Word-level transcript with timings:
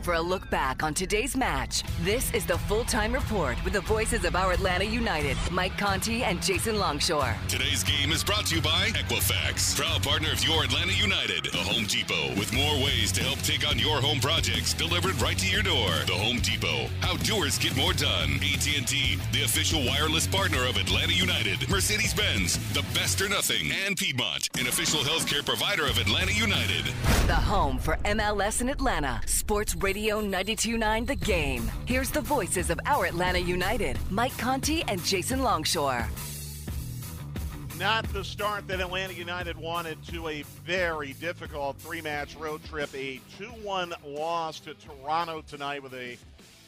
for 0.00 0.14
a 0.14 0.20
look 0.20 0.48
back 0.50 0.82
on 0.82 0.94
today's 0.94 1.36
match. 1.36 1.82
This 2.02 2.32
is 2.32 2.46
the 2.46 2.58
full 2.58 2.84
time 2.84 3.12
report 3.12 3.62
with 3.64 3.72
the 3.72 3.80
voices 3.82 4.24
of 4.24 4.36
our 4.36 4.52
Atlanta 4.52 4.84
United, 4.84 5.36
Mike 5.50 5.76
Conti 5.78 6.22
and 6.24 6.42
Jason 6.42 6.78
Longshore. 6.78 7.34
Today's 7.48 7.82
game 7.82 8.12
is 8.12 8.24
brought 8.24 8.46
to 8.46 8.56
you 8.56 8.62
by 8.62 8.88
Equifax, 8.90 9.76
proud 9.76 10.02
partner 10.02 10.32
of 10.32 10.44
your 10.44 10.64
Atlanta 10.64 10.92
United, 10.92 11.44
the 11.44 11.58
Home 11.58 11.84
Depot, 11.84 12.38
with 12.38 12.52
more 12.52 12.74
ways 12.82 13.12
to 13.12 13.22
help 13.22 13.38
take 13.40 13.68
on 13.68 13.78
your 13.78 14.00
home 14.00 14.20
projects 14.20 14.74
delivered 14.74 15.20
right 15.20 15.38
to 15.38 15.46
your 15.46 15.62
door. 15.62 15.90
The 16.06 16.14
Home 16.14 16.38
Depot, 16.38 16.88
how 17.00 17.16
doers 17.18 17.58
get 17.58 17.76
more 17.76 17.92
done. 17.92 18.34
AT&T, 18.42 19.18
the 19.32 19.42
official 19.44 19.84
wireless 19.84 20.26
partner 20.26 20.66
of 20.66 20.76
Atlanta 20.76 21.12
United, 21.12 21.68
Mercedes-Benz, 21.68 22.58
the 22.72 22.84
best 22.94 23.20
or 23.20 23.28
nothing, 23.28 23.70
and 23.86 23.96
Piedmont, 23.96 24.48
an 24.58 24.66
official 24.66 25.00
healthcare 25.00 25.44
provider 25.44 25.84
of 25.86 25.98
Atlanta 25.98 26.32
United. 26.32 26.86
The 27.26 27.34
home 27.34 27.78
for 27.78 27.96
MLS 28.04 28.60
in 28.60 28.68
Atlanta. 28.68 29.20
Sports 29.26 29.74
Radio 29.84 30.18
929 30.18 31.04
The 31.04 31.14
Game. 31.14 31.70
Here's 31.84 32.10
the 32.10 32.22
voices 32.22 32.70
of 32.70 32.80
our 32.86 33.04
Atlanta 33.04 33.38
United, 33.38 33.98
Mike 34.10 34.34
Conti 34.38 34.82
and 34.88 35.04
Jason 35.04 35.42
Longshore. 35.42 36.08
Not 37.78 38.10
the 38.14 38.24
start 38.24 38.66
that 38.68 38.80
Atlanta 38.80 39.12
United 39.12 39.58
wanted 39.58 40.02
to 40.06 40.28
a 40.28 40.40
very 40.64 41.12
difficult 41.12 41.76
three 41.76 42.00
match 42.00 42.34
road 42.36 42.64
trip. 42.64 42.88
A 42.94 43.20
2 43.36 43.44
1 43.44 43.92
loss 44.06 44.58
to 44.60 44.72
Toronto 44.72 45.42
tonight 45.42 45.82
with 45.82 45.92
a 45.92 46.16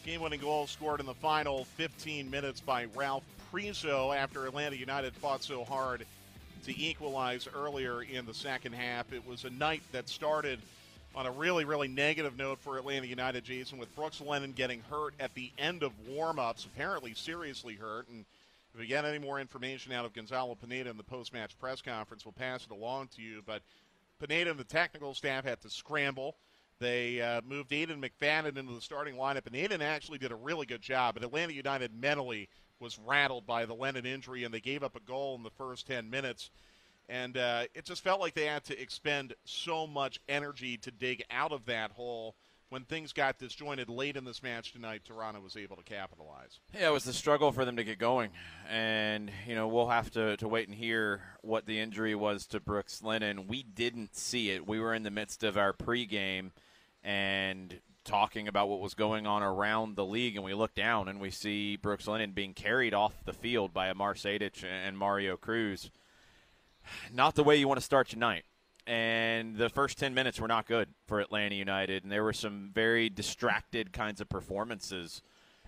game 0.04 0.20
winning 0.20 0.40
goal 0.40 0.66
scored 0.66 1.00
in 1.00 1.06
the 1.06 1.14
final 1.14 1.64
15 1.64 2.30
minutes 2.30 2.60
by 2.60 2.84
Ralph 2.94 3.24
Priso 3.50 4.14
after 4.14 4.44
Atlanta 4.44 4.76
United 4.76 5.14
fought 5.14 5.42
so 5.42 5.64
hard 5.64 6.04
to 6.66 6.78
equalize 6.78 7.48
earlier 7.56 8.02
in 8.02 8.26
the 8.26 8.34
second 8.34 8.74
half. 8.74 9.10
It 9.14 9.26
was 9.26 9.46
a 9.46 9.50
night 9.50 9.80
that 9.92 10.06
started 10.10 10.60
on 11.16 11.24
a 11.24 11.30
really, 11.30 11.64
really 11.64 11.88
negative 11.88 12.36
note 12.36 12.58
for 12.60 12.76
Atlanta 12.76 13.06
United, 13.06 13.42
Jason, 13.42 13.78
with 13.78 13.94
Brooks 13.96 14.20
Lennon 14.20 14.52
getting 14.52 14.82
hurt 14.90 15.14
at 15.18 15.34
the 15.34 15.50
end 15.58 15.82
of 15.82 15.92
warm-ups, 16.06 16.66
apparently 16.66 17.14
seriously 17.14 17.74
hurt. 17.74 18.06
And 18.08 18.26
if 18.74 18.80
we 18.80 18.86
get 18.86 19.06
any 19.06 19.18
more 19.18 19.40
information 19.40 19.92
out 19.92 20.04
of 20.04 20.12
Gonzalo 20.12 20.54
Pineda 20.54 20.90
in 20.90 20.98
the 20.98 21.02
post-match 21.02 21.58
press 21.58 21.80
conference, 21.80 22.26
we'll 22.26 22.32
pass 22.32 22.66
it 22.66 22.70
along 22.70 23.08
to 23.16 23.22
you. 23.22 23.42
But 23.46 23.62
Pineda 24.20 24.50
and 24.50 24.60
the 24.60 24.64
technical 24.64 25.14
staff 25.14 25.44
had 25.44 25.62
to 25.62 25.70
scramble. 25.70 26.36
They 26.80 27.22
uh, 27.22 27.40
moved 27.48 27.70
Aiden 27.70 28.04
McFadden 28.04 28.58
into 28.58 28.74
the 28.74 28.82
starting 28.82 29.14
lineup, 29.14 29.46
and 29.46 29.56
Aiden 29.56 29.80
actually 29.80 30.18
did 30.18 30.32
a 30.32 30.36
really 30.36 30.66
good 30.66 30.82
job. 30.82 31.14
But 31.14 31.24
Atlanta 31.24 31.54
United 31.54 31.92
mentally 31.98 32.50
was 32.78 32.98
rattled 33.06 33.46
by 33.46 33.64
the 33.64 33.72
Lennon 33.72 34.04
injury, 34.04 34.44
and 34.44 34.52
they 34.52 34.60
gave 34.60 34.82
up 34.82 34.94
a 34.94 35.00
goal 35.00 35.34
in 35.36 35.42
the 35.42 35.50
first 35.50 35.86
10 35.86 36.10
minutes. 36.10 36.50
And 37.08 37.36
uh, 37.36 37.64
it 37.74 37.84
just 37.84 38.02
felt 38.02 38.20
like 38.20 38.34
they 38.34 38.46
had 38.46 38.64
to 38.64 38.80
expend 38.80 39.34
so 39.44 39.86
much 39.86 40.20
energy 40.28 40.76
to 40.78 40.90
dig 40.90 41.22
out 41.30 41.52
of 41.52 41.66
that 41.66 41.92
hole. 41.92 42.34
When 42.68 42.82
things 42.82 43.12
got 43.12 43.38
disjointed 43.38 43.88
late 43.88 44.16
in 44.16 44.24
this 44.24 44.42
match 44.42 44.72
tonight, 44.72 45.02
Toronto 45.04 45.40
was 45.40 45.56
able 45.56 45.76
to 45.76 45.84
capitalize. 45.84 46.58
Yeah, 46.74 46.88
it 46.88 46.92
was 46.92 47.04
the 47.04 47.12
struggle 47.12 47.52
for 47.52 47.64
them 47.64 47.76
to 47.76 47.84
get 47.84 48.00
going. 48.00 48.30
And, 48.68 49.30
you 49.46 49.54
know, 49.54 49.68
we'll 49.68 49.88
have 49.88 50.10
to, 50.12 50.36
to 50.38 50.48
wait 50.48 50.66
and 50.66 50.76
hear 50.76 51.20
what 51.42 51.66
the 51.66 51.78
injury 51.78 52.16
was 52.16 52.44
to 52.48 52.58
Brooks 52.58 53.04
Lennon. 53.04 53.46
We 53.46 53.62
didn't 53.62 54.16
see 54.16 54.50
it. 54.50 54.66
We 54.66 54.80
were 54.80 54.94
in 54.94 55.04
the 55.04 55.12
midst 55.12 55.44
of 55.44 55.56
our 55.56 55.72
pregame 55.72 56.50
and 57.04 57.78
talking 58.04 58.48
about 58.48 58.68
what 58.68 58.80
was 58.80 58.94
going 58.94 59.28
on 59.28 59.44
around 59.44 59.94
the 59.94 60.04
league, 60.04 60.34
and 60.34 60.44
we 60.44 60.54
look 60.54 60.74
down 60.74 61.06
and 61.06 61.20
we 61.20 61.30
see 61.30 61.76
Brooks 61.76 62.08
Lennon 62.08 62.32
being 62.32 62.52
carried 62.52 62.94
off 62.94 63.24
the 63.24 63.32
field 63.32 63.72
by 63.72 63.86
Amar 63.86 64.14
Sejdic 64.14 64.64
and 64.64 64.98
Mario 64.98 65.36
Cruz– 65.36 65.88
not 67.12 67.34
the 67.34 67.44
way 67.44 67.56
you 67.56 67.68
want 67.68 67.78
to 67.78 67.84
start 67.84 68.12
your 68.12 68.20
night. 68.20 68.44
And 68.86 69.56
the 69.56 69.68
first 69.68 69.98
10 69.98 70.14
minutes 70.14 70.40
were 70.40 70.46
not 70.46 70.66
good 70.66 70.88
for 71.06 71.20
Atlanta 71.20 71.56
United, 71.56 72.04
and 72.04 72.12
there 72.12 72.22
were 72.22 72.32
some 72.32 72.70
very 72.72 73.08
distracted 73.08 73.92
kinds 73.92 74.20
of 74.20 74.28
performances 74.28 75.22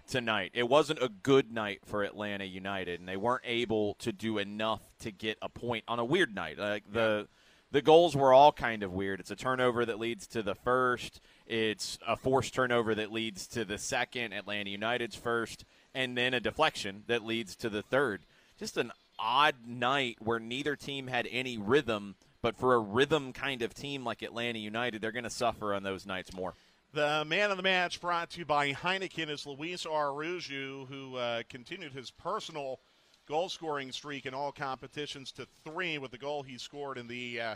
tonight. 0.08 0.52
It 0.54 0.68
wasn't 0.68 1.02
a 1.02 1.08
good 1.08 1.52
night 1.52 1.80
for 1.84 2.02
Atlanta 2.04 2.44
United, 2.44 3.00
and 3.00 3.08
they 3.08 3.16
weren't 3.16 3.42
able 3.44 3.94
to 3.94 4.12
do 4.12 4.38
enough 4.38 4.80
to 5.00 5.10
get 5.10 5.36
a 5.42 5.48
point 5.48 5.84
on 5.88 5.98
a 5.98 6.04
weird 6.04 6.34
night. 6.34 6.58
Like 6.58 6.84
the 6.90 7.28
the 7.70 7.82
goals 7.82 8.16
were 8.16 8.32
all 8.32 8.50
kind 8.50 8.82
of 8.82 8.92
weird. 8.92 9.20
It's 9.20 9.30
a 9.30 9.36
turnover 9.36 9.84
that 9.84 9.98
leads 9.98 10.26
to 10.28 10.42
the 10.42 10.54
first. 10.54 11.20
It's 11.46 11.98
a 12.06 12.16
forced 12.16 12.54
turnover 12.54 12.94
that 12.94 13.12
leads 13.12 13.46
to 13.48 13.64
the 13.64 13.76
second, 13.76 14.32
Atlanta 14.32 14.70
United's 14.70 15.16
first, 15.16 15.64
and 15.94 16.16
then 16.16 16.32
a 16.32 16.40
deflection 16.40 17.04
that 17.08 17.24
leads 17.24 17.54
to 17.56 17.68
the 17.68 17.82
third. 17.82 18.22
Just 18.58 18.78
an 18.78 18.90
odd 19.18 19.54
night 19.66 20.16
where 20.20 20.38
neither 20.38 20.76
team 20.76 21.06
had 21.06 21.28
any 21.30 21.58
rhythm, 21.58 22.14
but 22.42 22.56
for 22.56 22.74
a 22.74 22.78
rhythm 22.78 23.32
kind 23.32 23.62
of 23.62 23.74
team 23.74 24.04
like 24.04 24.22
Atlanta 24.22 24.58
United, 24.58 25.00
they're 25.00 25.12
going 25.12 25.24
to 25.24 25.30
suffer 25.30 25.74
on 25.74 25.82
those 25.82 26.06
nights 26.06 26.32
more. 26.34 26.54
The 26.92 27.24
man 27.26 27.50
of 27.50 27.58
the 27.58 27.62
match 27.62 28.00
brought 28.00 28.30
to 28.30 28.38
you 28.38 28.44
by 28.46 28.72
Heineken 28.72 29.28
is 29.28 29.46
Luis 29.46 29.84
Araujo, 29.84 30.86
who 30.86 31.16
uh, 31.16 31.42
continued 31.48 31.92
his 31.92 32.10
personal 32.10 32.80
goal 33.26 33.50
scoring 33.50 33.92
streak 33.92 34.24
in 34.24 34.32
all 34.32 34.52
competitions 34.52 35.30
to 35.32 35.46
three 35.64 35.98
with 35.98 36.10
the 36.10 36.18
goal 36.18 36.42
he 36.42 36.56
scored 36.56 36.96
in 36.96 37.06
the 37.06 37.40
uh, 37.40 37.54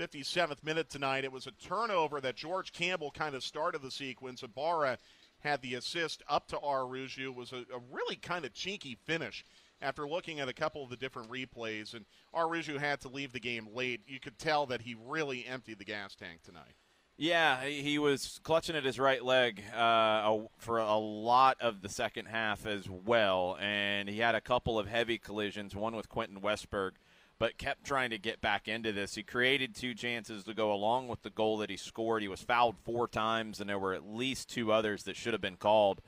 57th 0.00 0.64
minute 0.64 0.90
tonight. 0.90 1.22
It 1.22 1.30
was 1.30 1.46
a 1.46 1.52
turnover 1.52 2.20
that 2.20 2.34
George 2.34 2.72
Campbell 2.72 3.12
kind 3.12 3.36
of 3.36 3.44
started 3.44 3.80
the 3.80 3.92
sequence. 3.92 4.42
Ibarra 4.42 4.98
had 5.38 5.62
the 5.62 5.74
assist 5.74 6.24
up 6.28 6.48
to 6.48 6.58
Araujo. 6.58 7.30
It 7.30 7.34
was 7.34 7.52
a, 7.52 7.58
a 7.72 7.80
really 7.92 8.16
kind 8.16 8.44
of 8.44 8.54
cheeky 8.54 8.98
finish 9.04 9.44
after 9.80 10.08
looking 10.08 10.40
at 10.40 10.48
a 10.48 10.52
couple 10.52 10.82
of 10.82 10.90
the 10.90 10.96
different 10.96 11.30
replays, 11.30 11.94
and 11.94 12.04
Araujo 12.34 12.78
had 12.78 13.00
to 13.02 13.08
leave 13.08 13.32
the 13.32 13.40
game 13.40 13.68
late. 13.74 14.00
You 14.06 14.20
could 14.20 14.38
tell 14.38 14.66
that 14.66 14.82
he 14.82 14.96
really 15.06 15.46
emptied 15.46 15.78
the 15.78 15.84
gas 15.84 16.14
tank 16.14 16.42
tonight. 16.42 16.74
Yeah, 17.16 17.62
he 17.64 17.98
was 17.98 18.40
clutching 18.42 18.74
at 18.74 18.84
his 18.84 18.98
right 18.98 19.24
leg 19.24 19.62
uh, 19.72 20.36
for 20.58 20.78
a 20.78 20.96
lot 20.96 21.56
of 21.60 21.80
the 21.80 21.88
second 21.88 22.26
half 22.26 22.66
as 22.66 22.88
well, 22.90 23.56
and 23.60 24.08
he 24.08 24.18
had 24.18 24.34
a 24.34 24.40
couple 24.40 24.80
of 24.80 24.88
heavy 24.88 25.18
collisions, 25.18 25.76
one 25.76 25.94
with 25.94 26.08
Quentin 26.08 26.40
Westberg, 26.40 26.92
but 27.38 27.56
kept 27.56 27.84
trying 27.84 28.10
to 28.10 28.18
get 28.18 28.40
back 28.40 28.66
into 28.66 28.90
this. 28.90 29.14
He 29.14 29.22
created 29.22 29.76
two 29.76 29.94
chances 29.94 30.42
to 30.44 30.54
go 30.54 30.72
along 30.72 31.06
with 31.06 31.22
the 31.22 31.30
goal 31.30 31.58
that 31.58 31.70
he 31.70 31.76
scored. 31.76 32.22
He 32.22 32.28
was 32.28 32.42
fouled 32.42 32.76
four 32.84 33.06
times, 33.06 33.60
and 33.60 33.70
there 33.70 33.78
were 33.78 33.94
at 33.94 34.04
least 34.04 34.48
two 34.48 34.72
others 34.72 35.04
that 35.04 35.14
should 35.14 35.34
have 35.34 35.40
been 35.42 35.56
called. 35.56 36.00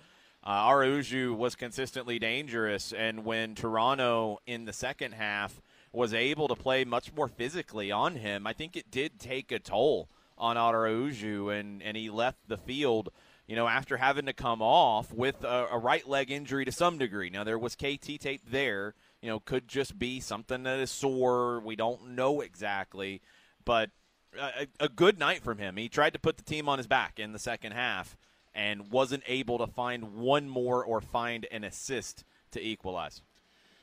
Uh, 0.46 1.34
was 1.36 1.56
consistently 1.56 2.18
dangerous, 2.20 2.92
and 2.92 3.24
when 3.24 3.54
Toronto 3.56 4.38
in 4.46 4.64
the 4.64 4.72
second 4.72 5.12
half 5.12 5.60
was 5.92 6.14
able 6.14 6.46
to 6.46 6.54
play 6.54 6.84
much 6.84 7.12
more 7.12 7.26
physically 7.26 7.90
on 7.90 8.14
him, 8.14 8.46
I 8.46 8.52
think 8.52 8.76
it 8.76 8.90
did 8.90 9.18
take 9.18 9.50
a 9.50 9.58
toll 9.58 10.08
on 10.38 10.56
Araujo, 10.56 11.48
and, 11.48 11.82
and 11.82 11.96
he 11.96 12.10
left 12.10 12.38
the 12.46 12.56
field– 12.56 13.10
you 13.46 13.54
know, 13.54 13.68
after 13.68 13.96
having 13.96 14.26
to 14.26 14.32
come 14.32 14.60
off 14.60 15.12
with 15.12 15.44
a, 15.44 15.68
a, 15.70 15.78
right 15.78 16.06
leg 16.08 16.30
injury 16.30 16.64
to 16.64 16.72
some 16.72 16.98
degree. 16.98 17.30
Now, 17.30 17.44
there 17.44 17.58
was 17.58 17.76
KT 17.76 18.20
tape 18.20 18.42
there. 18.50 18.94
You 19.22 19.28
know, 19.28 19.40
could 19.40 19.68
just 19.68 19.98
be 19.98 20.20
something 20.20 20.64
that 20.64 20.80
is 20.80 20.90
sore. 20.90 21.60
We 21.60 21.76
don't 21.76 22.10
know 22.10 22.40
exactly. 22.40 23.22
But 23.64 23.90
a, 24.38 24.66
a 24.80 24.88
good 24.88 25.18
night 25.18 25.42
from 25.42 25.58
him. 25.58 25.76
He 25.76 25.88
tried 25.88 26.12
to 26.14 26.18
put 26.18 26.36
the 26.36 26.42
team 26.42 26.68
on 26.68 26.78
his 26.78 26.86
back 26.86 27.18
in 27.18 27.32
the 27.32 27.38
second 27.38 27.72
half 27.72 28.16
and 28.56 28.90
wasn't 28.90 29.22
able 29.28 29.58
to 29.58 29.66
find 29.68 30.14
one 30.16 30.48
more 30.48 30.82
or 30.82 31.00
find 31.00 31.46
an 31.52 31.62
assist 31.62 32.24
to 32.50 32.60
equalize. 32.60 33.20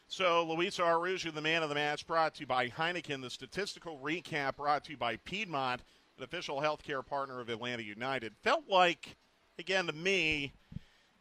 So, 0.08 0.44
Luis 0.44 0.80
Araujo, 0.80 1.32
the 1.32 1.42
man 1.42 1.64
of 1.64 1.70
the 1.70 1.76
match, 1.76 2.06
brought 2.06 2.36
to 2.36 2.42
you 2.42 2.48
by 2.48 2.68
Heineken. 2.68 3.22
The 3.22 3.30
statistical 3.30 4.00
recap 4.04 4.58
brought 4.58 4.84
to 4.86 4.92
you 4.92 4.98
by 4.98 5.18
Piedmont, 5.18 5.82
an 6.18 6.24
official 6.24 6.60
healthcare 6.60 7.06
partner 7.06 7.40
of 7.40 7.50
Atlanta 7.50 7.84
United. 7.84 8.34
Felt 8.44 8.68
like 8.68 9.16
again, 9.60 9.88
to 9.88 9.94
me, 9.94 10.54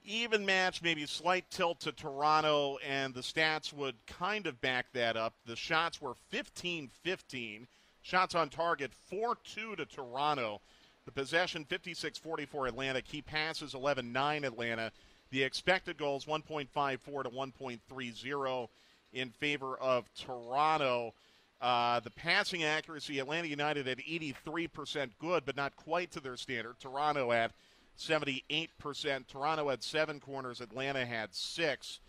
even 0.04 0.44
match, 0.44 0.82
maybe 0.82 1.06
slight 1.06 1.48
tilt 1.50 1.80
to 1.80 1.92
Toronto, 1.92 2.78
and 2.86 3.14
the 3.14 3.20
stats 3.20 3.72
would 3.72 3.94
kind 4.06 4.46
of 4.46 4.60
back 4.60 4.86
that 4.92 5.16
up. 5.16 5.34
The 5.46 5.56
shots 5.56 6.00
were 6.00 6.14
15 6.30 6.90
15. 7.02 7.68
Shots 8.04 8.34
on 8.34 8.48
target 8.48 8.92
4 9.08 9.36
2 9.44 9.76
to 9.76 9.86
Toronto. 9.86 10.60
The 11.04 11.12
possession 11.12 11.64
56 11.64 12.18
44 12.18 12.68
Atlanta. 12.68 13.02
Key 13.02 13.22
passes 13.22 13.74
11 13.74 14.12
9 14.12 14.44
Atlanta. 14.44 14.92
The 15.30 15.42
expected 15.42 15.96
goals 15.96 16.26
1.54 16.26 17.24
to 17.24 17.30
1.30 17.30 18.68
in 19.12 19.30
favor 19.30 19.76
of 19.76 20.12
Toronto. 20.14 21.14
Uh, 21.60 22.00
the 22.00 22.10
passing 22.10 22.64
accuracy, 22.64 23.18
Atlanta 23.18 23.46
United 23.46 23.86
at 23.88 23.98
83% 23.98 25.10
good, 25.20 25.44
but 25.44 25.56
not 25.56 25.76
quite 25.76 26.10
to 26.12 26.20
their 26.20 26.36
standard. 26.36 26.78
Toronto 26.80 27.32
at 27.32 27.52
78%. 27.98 29.26
Toronto 29.28 29.68
had 29.68 29.82
seven 29.82 30.20
corners, 30.20 30.60
Atlanta 30.60 31.06
had 31.06 31.34
six. 31.34 32.00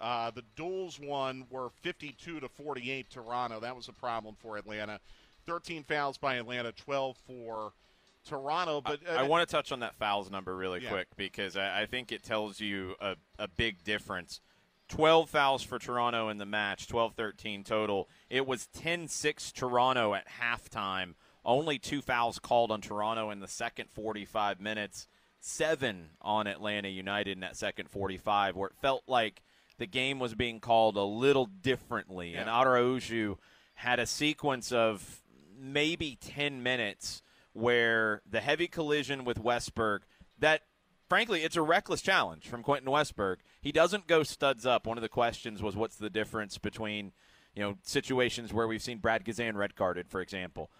Uh, 0.00 0.30
the 0.30 0.42
duels 0.56 0.98
won 0.98 1.44
were 1.50 1.70
52 1.82 2.40
to 2.40 2.48
48 2.48 3.10
Toronto. 3.10 3.60
That 3.60 3.76
was 3.76 3.88
a 3.88 3.92
problem 3.92 4.34
for 4.40 4.56
Atlanta. 4.56 4.98
13 5.46 5.84
fouls 5.84 6.18
by 6.18 6.36
Atlanta, 6.36 6.72
12 6.72 7.16
for 7.26 7.72
Toronto. 8.28 8.80
But 8.80 9.00
uh, 9.08 9.12
I, 9.12 9.16
I 9.20 9.22
want 9.24 9.48
to 9.48 9.52
touch 9.52 9.72
on 9.72 9.80
that 9.80 9.94
fouls 9.96 10.30
number 10.30 10.56
really 10.56 10.82
yeah. 10.82 10.90
quick 10.90 11.08
because 11.16 11.56
I, 11.56 11.82
I, 11.82 11.86
think 11.86 12.12
it 12.12 12.22
tells 12.22 12.60
you 12.60 12.94
a, 13.00 13.16
a 13.38 13.48
big 13.48 13.84
difference. 13.84 14.40
12 14.88 15.30
fouls 15.30 15.62
for 15.62 15.78
Toronto 15.78 16.28
in 16.28 16.38
the 16.38 16.46
match, 16.46 16.86
12 16.88 17.14
13 17.14 17.64
total. 17.64 18.08
It 18.28 18.46
was 18.46 18.66
10 18.68 19.08
6 19.08 19.52
Toronto 19.52 20.14
at 20.14 20.26
halftime. 20.40 21.14
Only 21.44 21.78
two 21.78 22.02
fouls 22.02 22.38
called 22.38 22.70
on 22.70 22.80
Toronto 22.80 23.30
in 23.30 23.40
the 23.40 23.48
second 23.48 23.90
45 23.90 24.60
minutes 24.60 25.08
seven 25.40 26.10
on 26.20 26.46
Atlanta 26.46 26.88
United 26.88 27.32
in 27.32 27.40
that 27.40 27.56
second 27.56 27.90
45, 27.90 28.54
where 28.56 28.68
it 28.68 28.76
felt 28.80 29.02
like 29.06 29.42
the 29.78 29.86
game 29.86 30.20
was 30.20 30.34
being 30.34 30.60
called 30.60 30.96
a 30.96 31.02
little 31.02 31.46
differently. 31.46 32.32
Yeah. 32.32 32.42
And 32.42 32.50
Araujo 32.50 33.38
had 33.74 33.98
a 33.98 34.06
sequence 34.06 34.70
of 34.70 35.22
maybe 35.58 36.16
10 36.20 36.62
minutes 36.62 37.22
where 37.52 38.22
the 38.28 38.40
heavy 38.40 38.66
collision 38.66 39.24
with 39.24 39.42
Westberg, 39.42 40.00
that 40.38 40.62
frankly, 41.08 41.44
it's 41.44 41.56
a 41.56 41.62
reckless 41.62 42.00
challenge 42.00 42.48
from 42.48 42.62
Quentin 42.62 42.90
Westberg. 42.90 43.36
He 43.60 43.70
doesn't 43.70 44.06
go 44.06 44.22
studs 44.22 44.64
up. 44.64 44.86
One 44.86 44.96
of 44.96 45.02
the 45.02 45.08
questions 45.08 45.62
was 45.62 45.76
what's 45.76 45.96
the 45.96 46.08
difference 46.08 46.56
between, 46.56 47.12
you 47.54 47.62
know, 47.62 47.74
situations 47.82 48.52
where 48.52 48.66
we've 48.66 48.82
seen 48.82 48.98
Brad 48.98 49.24
Guzan 49.24 49.54
red 49.54 49.76
carded, 49.76 50.08
for 50.08 50.20
example. 50.20 50.70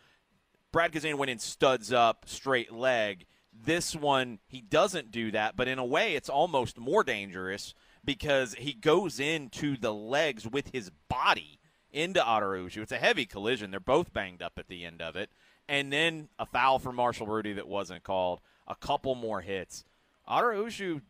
Brad 0.73 0.93
Guzan 0.93 1.19
went 1.19 1.31
in 1.31 1.39
studs 1.39 1.93
up, 1.93 2.25
straight 2.27 2.73
leg. 2.73 3.27
This 3.53 3.95
one, 3.95 4.39
he 4.49 4.63
doesn't 4.63 5.11
do 5.11 5.31
that, 5.33 5.55
but 5.55 5.69
in 5.69 5.79
a 5.79 5.85
way, 5.85 6.15
it's 6.15 6.31
almost 6.31 6.79
more 6.79 7.05
dangerous 7.05 7.75
because 8.03 8.55
he 8.55 8.73
goes 8.73 9.21
into 9.21 9.77
the 9.77 9.93
legs 9.93 10.49
with 10.49 10.71
his 10.73 10.91
body 11.11 11.61
into 11.91 12.27
Araujo. 12.27 12.81
It's 12.81 12.91
a 12.91 12.97
heavy 12.97 13.27
collision. 13.27 13.71
They're 13.71 13.81
both 13.81 14.15
banged 14.15 14.41
up 14.41 14.55
at 14.57 14.69
the 14.69 14.85
end 14.87 15.03
of 15.03 15.15
it. 15.15 15.31
And 15.69 15.93
then 15.93 16.29
a 16.39 16.47
foul 16.47 16.79
for 16.79 16.93
Marshall 16.93 17.27
Rudy 17.27 17.55
that 17.55 17.69
wasn't 17.69 18.03
called. 18.03 18.41
A 18.67 18.75
couple 18.75 19.15
more 19.15 19.41
hits. 19.41 19.85
Araujo 20.29 21.01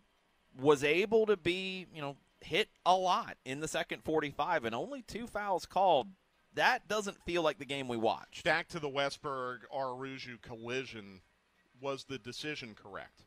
was 0.60 0.84
able 0.84 1.26
to 1.26 1.36
be, 1.36 1.86
you 1.94 2.00
know, 2.00 2.16
hit 2.40 2.68
a 2.84 2.94
lot 2.94 3.36
in 3.44 3.60
the 3.60 3.68
second 3.68 4.02
45 4.02 4.64
and 4.64 4.74
only 4.74 5.02
two 5.02 5.26
fouls 5.26 5.66
called. 5.66 6.08
That 6.54 6.86
doesn't 6.88 7.22
feel 7.24 7.42
like 7.42 7.58
the 7.58 7.64
game 7.64 7.88
we 7.88 7.96
watched. 7.96 8.44
Back 8.44 8.68
to 8.68 8.78
the 8.78 8.90
Westberg 8.90 9.60
Araujo 9.74 10.36
collision 10.42 11.20
was 11.80 12.04
the 12.04 12.18
decision 12.18 12.74
correct? 12.74 13.24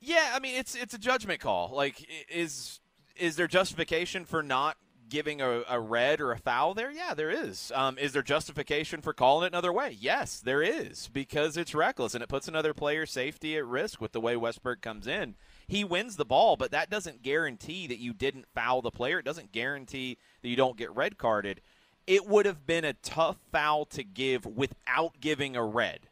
Yeah, 0.00 0.32
I 0.34 0.40
mean 0.40 0.56
it's 0.56 0.74
it's 0.74 0.94
a 0.94 0.98
judgment 0.98 1.40
call. 1.40 1.70
Like 1.72 2.06
is 2.28 2.80
is 3.16 3.36
there 3.36 3.46
justification 3.46 4.24
for 4.24 4.42
not 4.42 4.76
giving 5.08 5.40
a, 5.40 5.62
a 5.68 5.80
red 5.80 6.20
or 6.20 6.32
a 6.32 6.38
foul 6.38 6.74
there? 6.74 6.90
Yeah, 6.90 7.14
there 7.14 7.30
is. 7.30 7.72
Um, 7.74 7.98
is 7.98 8.12
there 8.12 8.22
justification 8.22 9.00
for 9.00 9.12
calling 9.12 9.46
it 9.46 9.52
another 9.52 9.72
way? 9.72 9.96
Yes, 9.98 10.40
there 10.40 10.62
is 10.62 11.08
because 11.12 11.56
it's 11.56 11.74
reckless 11.74 12.14
and 12.14 12.22
it 12.22 12.28
puts 12.28 12.48
another 12.48 12.74
player's 12.74 13.10
safety 13.10 13.56
at 13.56 13.66
risk 13.66 14.00
with 14.00 14.12
the 14.12 14.20
way 14.20 14.34
Westberg 14.34 14.80
comes 14.80 15.06
in. 15.06 15.34
He 15.66 15.84
wins 15.84 16.16
the 16.16 16.24
ball, 16.24 16.56
but 16.56 16.70
that 16.70 16.90
doesn't 16.90 17.22
guarantee 17.22 17.86
that 17.86 17.98
you 17.98 18.12
didn't 18.12 18.46
foul 18.54 18.82
the 18.82 18.90
player. 18.90 19.18
It 19.18 19.24
doesn't 19.24 19.52
guarantee 19.52 20.18
that 20.42 20.48
you 20.48 20.56
don't 20.56 20.76
get 20.76 20.94
red 20.94 21.18
carded. 21.18 21.60
It 22.06 22.26
would 22.26 22.46
have 22.46 22.66
been 22.66 22.84
a 22.84 22.92
tough 22.92 23.36
foul 23.50 23.84
to 23.86 24.04
give 24.04 24.46
without 24.46 25.20
giving 25.20 25.56
a 25.56 25.64
red 25.64 26.08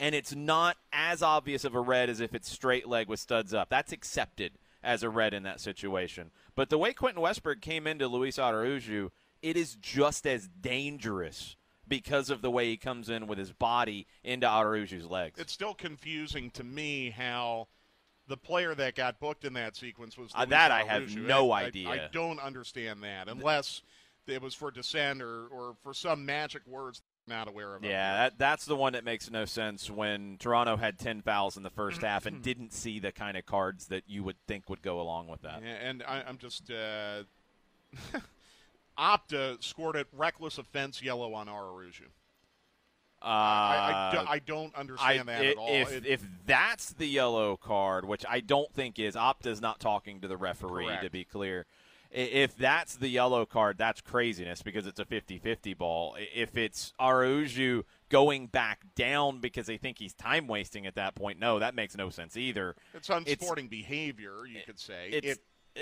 and 0.00 0.14
it's 0.14 0.34
not 0.34 0.76
as 0.92 1.22
obvious 1.22 1.64
of 1.64 1.74
a 1.74 1.80
red 1.80 2.10
as 2.10 2.20
if 2.20 2.34
it's 2.34 2.50
straight 2.50 2.88
leg 2.88 3.08
with 3.08 3.20
studs 3.20 3.54
up. 3.54 3.68
That's 3.70 3.92
accepted 3.92 4.52
as 4.84 5.02
a 5.02 5.10
red 5.10 5.34
in 5.34 5.42
that 5.44 5.60
situation. 5.60 6.30
But 6.54 6.70
the 6.70 6.78
way 6.78 6.92
Quentin 6.92 7.22
Westberg 7.22 7.60
came 7.60 7.86
into 7.86 8.06
Luis 8.06 8.38
Araujo, 8.38 9.10
it 9.42 9.56
is 9.56 9.74
just 9.76 10.26
as 10.26 10.48
dangerous 10.48 11.56
because 11.86 12.30
of 12.30 12.42
the 12.42 12.50
way 12.50 12.68
he 12.68 12.76
comes 12.76 13.08
in 13.08 13.26
with 13.26 13.38
his 13.38 13.52
body 13.52 14.06
into 14.22 14.46
Araujo's 14.46 15.06
legs. 15.06 15.38
It's 15.38 15.52
still 15.52 15.74
confusing 15.74 16.50
to 16.52 16.64
me 16.64 17.10
how 17.10 17.68
the 18.26 18.36
player 18.36 18.74
that 18.74 18.94
got 18.94 19.20
booked 19.20 19.44
in 19.44 19.52
that 19.54 19.76
sequence 19.76 20.16
was 20.16 20.32
uh, 20.34 20.44
that 20.46 20.70
Araujo. 20.70 20.84
I 20.84 20.92
have 20.92 21.16
no 21.16 21.50
I, 21.50 21.64
idea. 21.64 21.88
I, 21.88 21.92
I, 21.92 22.08
don't 22.12 22.40
understand 22.40 23.02
that 23.02 23.28
unless 23.28 23.82
it 24.26 24.40
was 24.40 24.54
for 24.54 24.70
dissent 24.70 25.20
or, 25.20 25.46
or 25.48 25.76
for 25.82 25.92
some 25.92 26.24
magic 26.24 26.62
words 26.66 27.02
not 27.26 27.48
aware 27.48 27.74
of. 27.74 27.84
It. 27.84 27.88
Yeah, 27.88 28.14
that, 28.14 28.38
that's 28.38 28.64
the 28.64 28.76
one 28.76 28.92
that 28.94 29.04
makes 29.04 29.30
no 29.30 29.44
sense 29.44 29.90
when 29.90 30.36
Toronto 30.38 30.76
had 30.76 30.98
10 30.98 31.22
fouls 31.22 31.56
in 31.56 31.62
the 31.62 31.70
first 31.70 32.02
half 32.02 32.26
and 32.26 32.42
didn't 32.42 32.72
see 32.72 32.98
the 32.98 33.12
kind 33.12 33.36
of 33.36 33.46
cards 33.46 33.86
that 33.86 34.04
you 34.06 34.22
would 34.22 34.36
think 34.46 34.68
would 34.68 34.82
go 34.82 35.00
along 35.00 35.28
with 35.28 35.42
that. 35.42 35.62
Yeah, 35.64 35.74
and 35.74 36.02
I, 36.06 36.22
am 36.28 36.38
just. 36.38 36.70
Uh, 36.70 37.22
Opta 38.98 39.62
scored 39.62 39.96
a 39.96 40.06
reckless 40.12 40.58
offense 40.58 41.02
yellow 41.02 41.34
on 41.34 41.48
Araujo. 41.48 42.04
Uh, 43.22 43.26
I, 43.26 43.30
I, 43.30 44.10
do, 44.12 44.28
I, 44.28 44.38
don't 44.38 44.74
understand 44.74 45.30
I, 45.30 45.32
that 45.32 45.44
it, 45.44 45.50
at 45.52 45.56
all. 45.56 45.68
If, 45.68 45.92
it, 45.92 46.06
if 46.06 46.22
that's 46.44 46.92
the 46.92 47.06
yellow 47.06 47.56
card, 47.56 48.04
which 48.04 48.24
I 48.28 48.40
don't 48.40 48.70
think 48.74 48.98
is, 48.98 49.14
Opta's 49.14 49.62
not 49.62 49.80
talking 49.80 50.20
to 50.20 50.28
the 50.28 50.36
referee, 50.36 50.86
correct. 50.86 51.04
to 51.04 51.10
be 51.10 51.24
clear 51.24 51.64
if 52.14 52.56
that's 52.56 52.96
the 52.96 53.08
yellow 53.08 53.44
card, 53.44 53.76
that's 53.76 54.00
craziness 54.00 54.62
because 54.62 54.86
it's 54.86 55.00
a 55.00 55.04
50-50 55.04 55.76
ball. 55.76 56.16
If 56.34 56.56
it's 56.56 56.92
Araujo 57.00 57.84
going 58.08 58.46
back 58.46 58.82
down 58.94 59.40
because 59.40 59.66
they 59.66 59.76
think 59.76 59.98
he's 59.98 60.14
time 60.14 60.46
wasting 60.46 60.86
at 60.86 60.94
that 60.94 61.16
point, 61.16 61.40
no, 61.40 61.58
that 61.58 61.74
makes 61.74 61.96
no 61.96 62.10
sense 62.10 62.36
either. 62.36 62.76
It's 62.94 63.08
unsporting 63.08 63.64
it's, 63.64 63.70
behavior, 63.70 64.46
you 64.46 64.60
could 64.64 64.78
say. 64.78 65.36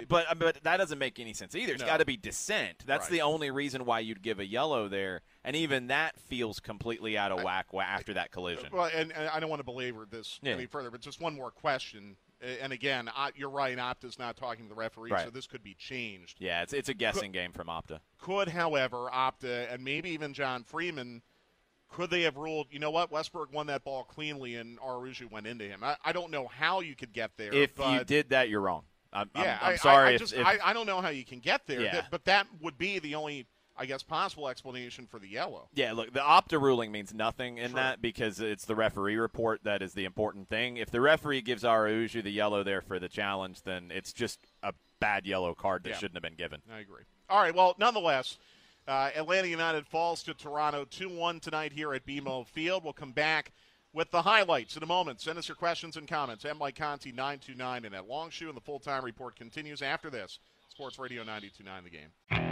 But 0.09 0.25
uh, 0.31 0.35
but 0.35 0.63
that 0.63 0.79
doesn't 0.79 0.99
make 0.99 1.21
any 1.21 1.35
sense 1.35 1.55
either. 1.55 1.75
It's 1.75 1.83
no. 1.83 1.87
got 1.87 1.99
to 1.99 2.07
be 2.07 2.17
dissent. 2.17 2.85
That's 2.87 3.05
right. 3.05 3.11
the 3.11 3.21
only 3.21 3.51
reason 3.51 3.85
why 3.85 4.01
you'd 4.01 4.23
give 4.23 4.41
a 4.41 4.47
yellow 4.47 4.89
there, 4.89 5.21
and 5.45 5.55
even 5.55 5.89
that 5.89 6.19
feels 6.19 6.61
completely 6.61 7.19
out 7.19 7.31
of 7.31 7.43
whack 7.43 7.67
after 7.79 8.15
that 8.15 8.31
collision. 8.31 8.71
Well, 8.73 8.89
and, 8.95 9.13
and 9.13 9.29
I 9.29 9.39
don't 9.39 9.51
want 9.51 9.61
to 9.61 9.65
belabor 9.65 10.07
this 10.11 10.41
yeah. 10.43 10.53
any 10.53 10.65
further, 10.65 10.91
but 10.91 11.03
just 11.03 11.21
one 11.21 11.35
more 11.35 11.51
question 11.51 12.17
and 12.61 12.73
again, 12.73 13.11
you're 13.37 13.51
right. 13.51 13.77
Opta's 13.77 14.19
not 14.19 14.37
talking 14.37 14.65
to 14.65 14.69
the 14.69 14.75
referee, 14.75 15.11
right. 15.11 15.25
so 15.25 15.31
this 15.31 15.47
could 15.47 15.63
be 15.63 15.75
changed. 15.75 16.39
Yeah, 16.41 16.63
it's 16.63 16.73
it's 16.73 16.89
a 16.89 16.95
guessing 16.95 17.33
could, 17.33 17.39
game 17.39 17.53
from 17.53 17.69
Opta. 17.69 18.01
Could, 18.21 18.49
however, 18.49 19.09
Opta 19.13 19.73
and 19.73 19.85
maybe 19.85 20.11
even 20.11 20.35
John 20.35 20.65
Freeman, 20.65 21.23
could 21.89 22.11
they 22.11 22.23
have 22.23 22.37
ruled? 22.37 22.69
You 22.71 22.79
know 22.79 22.91
what? 22.91 23.13
Westberg 23.13 23.53
won 23.53 23.67
that 23.69 23.85
ball 23.85 24.05
cleanly, 24.05 24.57
and 24.57 24.79
Araujo 24.81 25.27
went 25.31 25.47
into 25.47 25.65
him. 25.65 25.85
I, 25.85 25.97
I 26.05 26.13
don't 26.13 26.31
know 26.31 26.47
how 26.47 26.81
you 26.81 26.97
could 26.97 27.13
get 27.13 27.33
there. 27.37 27.53
If 27.53 27.79
you 27.79 28.05
did 28.05 28.31
that, 28.31 28.49
you're 28.49 28.61
wrong. 28.61 28.85
I'm, 29.13 29.31
yeah, 29.37 29.59
I'm, 29.61 29.73
I'm 29.73 29.79
sorry. 29.79 30.09
I, 30.09 30.11
I 30.11 30.15
if, 30.15 30.21
just 30.21 30.33
if, 30.33 30.47
I, 30.47 30.59
I, 30.65 30.73
don't 30.73 30.87
know 30.87 31.03
how 31.03 31.11
you 31.11 31.25
can 31.25 31.41
get 31.41 31.67
there. 31.67 31.83
Yeah. 31.83 32.03
but 32.11 32.25
that 32.25 32.47
would 32.63 32.79
be 32.79 32.99
the 32.99 33.15
only 33.15 33.47
I 33.77 33.87
guess, 33.87 34.03
possible 34.03 34.49
explanation 34.49 35.07
for 35.07 35.19
the 35.19 35.29
yellow. 35.29 35.69
Yeah, 35.75 35.93
look, 35.93 36.13
the 36.13 36.21
Opta 36.21 36.61
ruling 36.61 36.93
means 36.93 37.15
nothing 37.15 37.57
in 37.59 37.73
that 37.73 38.03
because 38.03 38.39
it's 38.39 38.67
the 38.67 38.75
referee 38.77 39.17
report 39.17 39.61
that 39.65 39.81
is 39.83 39.95
the 39.95 40.05
important 40.05 40.49
thing. 40.49 40.77
If 40.77 40.91
the 40.91 41.01
referee 41.01 41.41
gives 41.41 41.65
Araujo 41.65 42.21
the 42.23 42.31
yellow 42.31 42.63
there 42.63 42.83
for 42.83 42.99
the 42.99 43.09
challenge, 43.09 43.63
then 43.63 43.91
it's 43.91 44.13
just 44.13 44.41
a 44.63 44.75
bad 45.01 45.27
yellow 45.27 45.55
card 45.55 45.85
that 45.85 45.91
Yeah. 45.91 45.97
shouldn't 45.97 46.17
have 46.17 46.23
been 46.23 46.37
given. 46.37 46.61
I 46.71 46.81
agree. 46.81 47.05
All 47.31 47.41
right. 47.41 47.55
Well, 47.55 47.75
nonetheless, 47.79 48.39
uh, 48.87 49.11
Atlanta 49.17 49.49
United 49.49 49.87
falls 49.87 50.23
to 50.25 50.35
Toronto 50.35 50.85
2 50.85 51.09
1 51.09 51.41
tonight 51.41 51.73
here 51.73 51.95
at 51.95 52.05
BMO 52.05 52.45
Field. 52.45 52.85
We'll 52.85 52.93
come 52.93 53.13
back 53.13 53.53
with 53.95 54.11
the 54.11 54.23
highlights 54.23 54.77
in 54.77 54.83
a 54.83 54.87
moment. 54.87 55.21
Send 55.21 55.39
us 55.39 55.49
your 55.49 55.57
questions 55.57 55.97
and 55.97 56.07
comments. 56.07 56.45
M. 56.45 56.59
Mike 56.59 56.77
Conti 56.77 57.11
929 57.11 57.85
and 57.87 57.95
at 57.95 58.07
Longshoe. 58.07 58.49
And 58.49 58.57
the 58.57 58.61
full 58.61 58.81
time 58.81 59.03
report 59.05 59.35
continues 59.37 59.81
after 59.83 60.11
this. 60.11 60.39
Sports 60.69 60.99
Radio 60.99 61.23
929 61.23 61.85
the 61.85 61.91
game. 61.91 62.52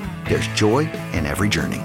there's 0.25 0.47
joy 0.49 0.89
in 1.13 1.25
every 1.25 1.49
journey. 1.49 1.81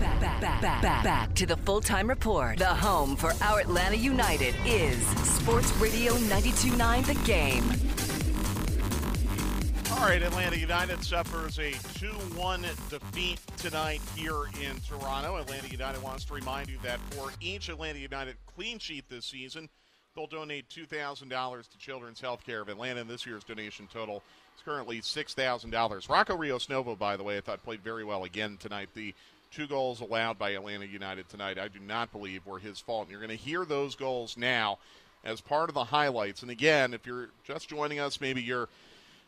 Back, 0.00 0.40
back, 0.40 0.40
back, 0.40 0.82
back, 0.82 1.04
back 1.04 1.34
to 1.34 1.46
the 1.46 1.56
full 1.56 1.80
time 1.80 2.08
report. 2.08 2.58
The 2.58 2.66
home 2.66 3.16
for 3.16 3.32
our 3.42 3.60
Atlanta 3.60 3.96
United 3.96 4.54
is 4.66 5.04
Sports 5.26 5.72
Radio 5.76 6.12
929 6.14 7.02
The 7.04 7.14
Game. 7.24 7.64
All 9.92 10.06
right, 10.06 10.22
Atlanta 10.22 10.56
United 10.56 11.04
suffers 11.04 11.58
a 11.58 11.72
2 11.98 12.06
1 12.08 12.62
defeat 12.88 13.38
tonight 13.58 14.00
here 14.16 14.44
in 14.62 14.80
Toronto. 14.88 15.36
Atlanta 15.36 15.68
United 15.68 16.02
wants 16.02 16.24
to 16.24 16.34
remind 16.34 16.70
you 16.70 16.78
that 16.82 16.98
for 17.10 17.30
each 17.40 17.68
Atlanta 17.68 17.98
United 17.98 18.36
clean 18.46 18.78
sheet 18.78 19.04
this 19.10 19.26
season, 19.26 19.68
they'll 20.16 20.26
donate 20.26 20.68
$2,000 20.70 21.68
to 21.68 21.78
Children's 21.78 22.18
Healthcare 22.18 22.62
of 22.62 22.70
Atlanta. 22.70 23.00
And 23.02 23.10
this 23.10 23.26
year's 23.26 23.44
donation 23.44 23.88
total 23.92 24.22
is 24.60 24.64
currently 24.64 25.00
$6,000. 25.00 26.08
Rocco 26.08 26.36
Rios 26.36 26.68
Novo, 26.68 26.94
by 26.94 27.16
the 27.16 27.22
way, 27.22 27.38
I 27.38 27.40
thought 27.40 27.62
played 27.64 27.80
very 27.80 28.04
well 28.04 28.24
again 28.24 28.56
tonight. 28.58 28.88
The 28.94 29.14
two 29.50 29.66
goals 29.66 30.00
allowed 30.00 30.38
by 30.38 30.50
Atlanta 30.50 30.84
United 30.84 31.28
tonight, 31.28 31.58
I 31.58 31.68
do 31.68 31.78
not 31.80 32.12
believe 32.12 32.46
were 32.46 32.58
his 32.58 32.78
fault. 32.78 33.04
And 33.04 33.10
you're 33.10 33.20
going 33.20 33.36
to 33.36 33.42
hear 33.42 33.64
those 33.64 33.94
goals 33.94 34.36
now 34.36 34.78
as 35.24 35.40
part 35.40 35.68
of 35.68 35.74
the 35.74 35.84
highlights. 35.84 36.42
And 36.42 36.50
again, 36.50 36.94
if 36.94 37.06
you're 37.06 37.30
just 37.44 37.68
joining 37.68 38.00
us, 38.00 38.20
maybe 38.20 38.42
you're 38.42 38.68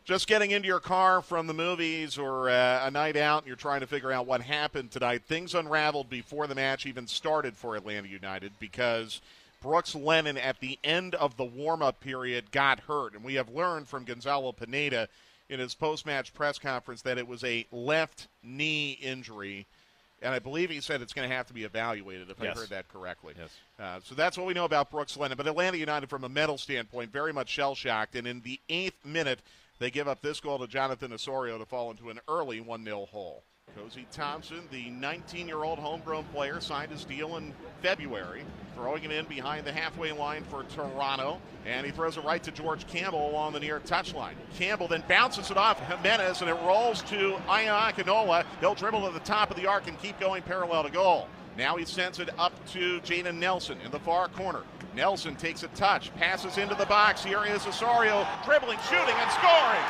just 0.05 0.27
getting 0.27 0.51
into 0.51 0.67
your 0.67 0.81
car 0.81 1.23
from 1.23 1.47
the 1.47 1.55
movies 1.55 2.19
or 2.19 2.51
uh, 2.51 2.87
a 2.87 2.91
night 2.91 3.17
out 3.17 3.43
and 3.43 3.47
you're 3.47 3.57
trying 3.57 3.81
to 3.81 3.87
figure 3.87 4.13
out 4.13 4.27
what 4.27 4.43
happened 4.43 4.91
tonight, 4.91 5.23
things 5.27 5.55
unraveled 5.55 6.11
before 6.11 6.47
the 6.47 6.55
match 6.55 6.87
even 6.87 7.07
started 7.07 7.57
for 7.57 7.77
Atlanta 7.77 8.09
United 8.09 8.53
because 8.59 9.21
Brooks 9.63 9.95
Lennon 9.95 10.37
at 10.37 10.61
the 10.61 10.79
end 10.83 11.15
of 11.15 11.37
the 11.37 11.45
warm 11.45 11.83
up 11.83 12.01
period 12.01 12.51
got 12.51 12.81
hurt. 12.81 13.15
And 13.15 13.25
we 13.25 13.35
have 13.35 13.49
learned 13.49 13.89
from 13.89 14.05
Gonzalo 14.05 14.53
Pineda 14.53 15.09
in 15.49 15.61
his 15.61 15.75
post 15.75 16.05
match 16.05 16.35
press 16.35 16.59
conference 16.59 17.03
that 17.03 17.19
it 17.19 17.27
was 17.27 17.45
a 17.45 17.67
left 17.71 18.29
knee 18.43 18.99
injury. 19.01 19.67
And 20.21 20.33
I 20.33 20.39
believe 20.39 20.71
he 20.71 20.81
said 20.81 21.01
it's 21.03 21.13
going 21.13 21.29
to 21.29 21.35
have 21.35 21.47
to 21.49 21.53
be 21.53 21.65
evaluated, 21.65 22.31
if 22.31 22.37
Yes. 22.41 22.57
I 22.57 22.61
heard 22.61 22.69
that 22.71 22.89
correctly. 22.89 23.35
Yes. 23.39 23.51
Uh, 23.79 24.01
so 24.05 24.15
that's 24.15 24.37
what 24.39 24.47
we 24.47 24.55
know 24.55 24.65
about 24.65 24.91
Brooks 24.91 25.17
Lennon. 25.17 25.37
But 25.37 25.49
Atlanta 25.49 25.77
United, 25.77 26.09
from 26.09 26.23
a 26.25 26.29
mental 26.29 26.59
standpoint, 26.59 27.13
very 27.13 27.33
much 27.33 27.49
shell 27.49 27.75
shocked. 27.75 28.15
And 28.15 28.27
in 28.27 28.41
the 28.43 28.61
eighth 28.69 29.05
minute, 29.05 29.41
they 29.81 29.91
give 29.91 30.07
up 30.07 30.23
this 30.23 30.39
goal 30.39 30.59
to 30.61 30.69
Jonathan 30.69 31.13
Osorio 31.13 31.59
to 31.59 31.67
fall 31.67 31.91
into 31.91 32.09
an 32.09 32.21
early 32.29 32.61
1 32.61 32.85
0 32.85 33.07
hole. 33.07 33.43
Kosi 33.93 34.05
Thompson, 34.13 34.69
the 34.71 34.91
19 34.91 35.49
year 35.49 35.65
old 35.65 35.79
homegrown 35.79 36.25
player, 36.33 36.61
signed 36.61 36.93
his 36.93 37.05
deal 37.05 37.37
in 37.37 37.53
February, 37.81 38.43
throwing 38.75 39.03
it 39.05 39.11
in 39.11 39.25
behind 39.25 39.67
the 39.67 39.73
halfway 39.73 40.13
line 40.13 40.45
for 40.45 40.63
Toronto. 40.65 41.41
And 41.67 41.85
he 41.85 41.93
throws 41.93 42.17
it 42.17 42.25
right 42.25 42.43
to 42.43 42.51
George 42.51 42.87
Campbell 42.87 43.31
along 43.31 43.55
the 43.55 43.61
near 43.61 43.81
touchline. 43.81 44.35
Campbell 44.57 44.89
then 44.89 45.03
bounces 45.09 45.51
it 45.51 45.57
off 45.57 45.81
Jimenez, 45.89 46.43
and 46.43 46.51
it 46.51 46.57
rolls 46.63 47.03
to 47.03 47.37
Aya. 47.49 47.93
He'll 48.61 48.75
dribble 48.75 49.07
to 49.07 49.13
the 49.13 49.21
top 49.21 49.51
of 49.51 49.57
the 49.57 49.67
arc 49.67 49.89
and 49.89 50.01
keep 50.01 50.19
going 50.21 50.43
parallel 50.43 50.85
to 50.85 50.91
goal. 50.91 51.29
Now 51.57 51.77
he 51.77 51.85
sends 51.85 52.19
it 52.19 52.31
up 52.39 52.53
to 52.73 53.01
Jayden 53.01 53.37
Nelson 53.37 53.79
in 53.85 53.91
the 53.91 54.01
far 54.01 54.29
corner. 54.29 54.63
Nelson 54.95 55.35
takes 55.37 55.63
a 55.63 55.69
touch, 55.69 56.15
passes 56.17 56.59
into 56.59 56.75
the 56.75 56.87
box. 56.87 57.25
Here 57.25 57.45
is 57.45 57.67
Osorio 57.67 58.27
dribbling, 58.45 58.79
shooting, 58.89 59.15
and 59.17 59.31
scoring. 59.33 59.83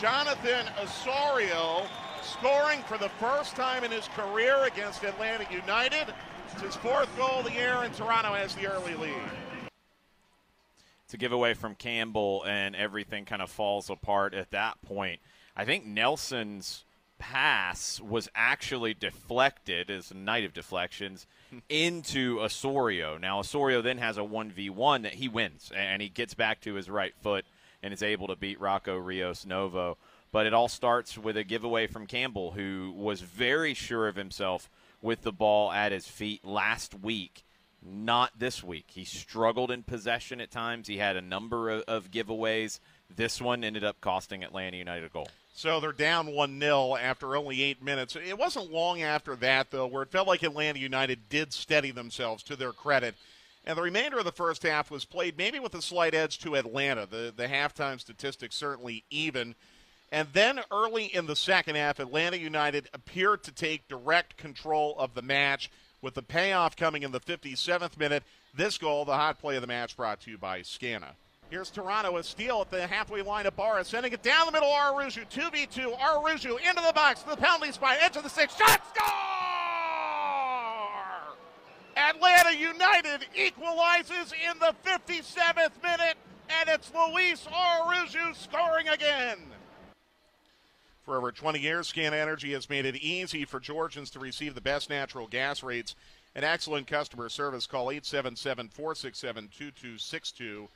Jonathan 0.00 0.66
Osorio 0.82 1.86
scoring 2.24 2.80
for 2.82 2.98
the 2.98 3.08
first 3.20 3.54
time 3.56 3.84
in 3.84 3.90
his 3.90 4.08
career 4.08 4.64
against 4.64 5.04
Atlanta 5.04 5.46
United. 5.50 6.06
It's 6.52 6.62
his 6.62 6.76
fourth 6.76 7.14
goal 7.16 7.40
of 7.40 7.44
the 7.46 7.52
year, 7.52 7.74
and 7.82 7.92
Toronto 7.94 8.32
has 8.34 8.54
the 8.54 8.66
early 8.66 8.94
lead. 8.94 9.14
to 11.08 11.16
give 11.18 11.32
away 11.32 11.54
from 11.54 11.74
Campbell 11.76 12.42
and 12.44 12.74
everything 12.74 13.24
kind 13.24 13.40
of 13.42 13.48
falls 13.50 13.88
apart 13.88 14.34
at 14.34 14.50
that 14.50 14.80
point. 14.82 15.20
I 15.56 15.64
think 15.64 15.84
Nelson's 15.86 16.84
pass 17.18 18.00
was 18.00 18.28
actually 18.34 18.94
deflected 18.94 19.90
as 19.90 20.10
a 20.10 20.14
night 20.16 20.44
of 20.44 20.52
deflections 20.52 21.26
into 21.68 22.40
Osorio. 22.40 23.16
Now 23.16 23.38
Osorio 23.38 23.80
then 23.80 23.98
has 23.98 24.18
a 24.18 24.22
1v1 24.22 25.02
that 25.02 25.14
he 25.14 25.28
wins 25.28 25.70
and 25.76 26.02
he 26.02 26.08
gets 26.08 26.34
back 26.34 26.60
to 26.62 26.74
his 26.74 26.90
right 26.90 27.14
foot 27.22 27.44
and 27.82 27.92
is 27.94 28.02
able 28.02 28.26
to 28.28 28.34
beat 28.36 28.58
Rocco 28.60 28.96
Rios 28.96 29.46
Novo. 29.46 29.96
But 30.34 30.46
it 30.46 30.52
all 30.52 30.66
starts 30.66 31.16
with 31.16 31.36
a 31.36 31.44
giveaway 31.44 31.86
from 31.86 32.08
Campbell 32.08 32.50
who 32.50 32.92
was 32.96 33.20
very 33.20 33.72
sure 33.72 34.08
of 34.08 34.16
himself 34.16 34.68
with 35.00 35.22
the 35.22 35.30
ball 35.30 35.70
at 35.70 35.92
his 35.92 36.08
feet 36.08 36.44
last 36.44 36.92
week 36.92 37.44
not 37.80 38.32
this 38.36 38.60
week. 38.60 38.86
He 38.88 39.04
struggled 39.04 39.70
in 39.70 39.84
possession 39.84 40.40
at 40.40 40.50
times. 40.50 40.88
He 40.88 40.96
had 40.96 41.14
a 41.14 41.20
number 41.20 41.70
of, 41.70 41.84
of 41.86 42.10
giveaways. 42.10 42.80
This 43.14 43.40
one 43.40 43.62
ended 43.62 43.84
up 43.84 44.00
costing 44.00 44.42
Atlanta 44.42 44.76
United 44.76 45.04
a 45.04 45.08
goal. 45.08 45.28
So 45.54 45.78
they're 45.78 45.92
down 45.92 46.34
1 46.34 46.58
0 46.60 46.96
after 46.96 47.36
only 47.36 47.62
eight 47.62 47.80
minutes. 47.80 48.16
It 48.16 48.36
wasn't 48.36 48.72
long 48.72 49.02
after 49.02 49.36
that, 49.36 49.70
though, 49.70 49.86
where 49.86 50.02
it 50.02 50.10
felt 50.10 50.26
like 50.26 50.42
Atlanta 50.42 50.80
United 50.80 51.28
did 51.28 51.52
steady 51.52 51.92
themselves 51.92 52.42
to 52.44 52.56
their 52.56 52.72
credit. 52.72 53.14
And 53.64 53.78
the 53.78 53.82
remainder 53.82 54.18
of 54.18 54.24
the 54.24 54.32
first 54.32 54.64
half 54.64 54.90
was 54.90 55.04
played 55.04 55.38
maybe 55.38 55.60
with 55.60 55.76
a 55.76 55.82
slight 55.82 56.12
edge 56.12 56.38
to 56.40 56.56
Atlanta. 56.56 57.06
The, 57.06 57.32
the 57.34 57.46
halftime 57.46 58.00
statistics 58.00 58.56
certainly 58.56 59.04
even. 59.10 59.54
And 60.14 60.28
then 60.32 60.60
early 60.70 61.06
in 61.06 61.26
the 61.26 61.34
second 61.34 61.74
half, 61.74 61.98
Atlanta 61.98 62.38
United 62.38 62.88
appeared 62.94 63.42
to 63.42 63.50
take 63.50 63.88
direct 63.88 64.36
control 64.36 64.94
of 64.96 65.12
the 65.14 65.22
match, 65.22 65.72
with 66.02 66.14
the 66.14 66.22
payoff 66.22 66.76
coming 66.76 67.02
in 67.02 67.10
the 67.10 67.18
57th 67.18 67.98
minute. 67.98 68.22
This 68.56 68.78
goal, 68.78 69.04
the 69.04 69.16
hot 69.16 69.40
play 69.40 69.56
of 69.56 69.60
the 69.60 69.66
match, 69.66 69.96
brought 69.96 70.20
to 70.20 70.30
you 70.30 70.38
by 70.38 70.60
Scana. 70.60 71.14
Here's 71.50 71.68
Toronto, 71.68 72.16
a 72.16 72.22
steal 72.22 72.60
at 72.60 72.70
the 72.70 72.86
halfway 72.86 73.22
line 73.22 73.46
Ibarra, 73.46 73.84
sending 73.84 74.12
it 74.12 74.22
down 74.22 74.46
the 74.46 74.52
middle. 74.52 74.72
Araujo, 74.72 75.22
2v2. 75.22 76.00
Araujo 76.00 76.58
into 76.58 76.82
the 76.86 76.92
box, 76.94 77.22
the 77.22 77.34
penalty 77.34 77.72
spot, 77.72 77.96
edge 78.00 78.16
of 78.16 78.22
the 78.22 78.30
six, 78.30 78.56
shot, 78.56 78.82
score! 78.94 79.08
Atlanta 81.96 82.56
United 82.56 83.26
equalizes 83.34 84.32
in 84.48 84.60
the 84.60 84.76
57th 84.88 85.82
minute, 85.82 86.16
and 86.60 86.68
it's 86.68 86.92
Luis 86.94 87.48
Araujo 87.48 88.32
scoring 88.34 88.86
again. 88.86 89.38
For 91.04 91.18
over 91.18 91.30
20 91.30 91.60
years, 91.60 91.88
SCANA 91.88 92.16
Energy 92.16 92.52
has 92.54 92.70
made 92.70 92.86
it 92.86 92.96
easy 92.96 93.44
for 93.44 93.60
Georgians 93.60 94.08
to 94.10 94.18
receive 94.18 94.54
the 94.54 94.62
best 94.62 94.88
natural 94.88 95.26
gas 95.26 95.62
rates 95.62 95.94
and 96.34 96.46
excellent 96.46 96.86
customer 96.86 97.28
service. 97.28 97.66
Call 97.66 97.90
877 97.90 98.68
467 98.68 99.44
2262 99.48 100.68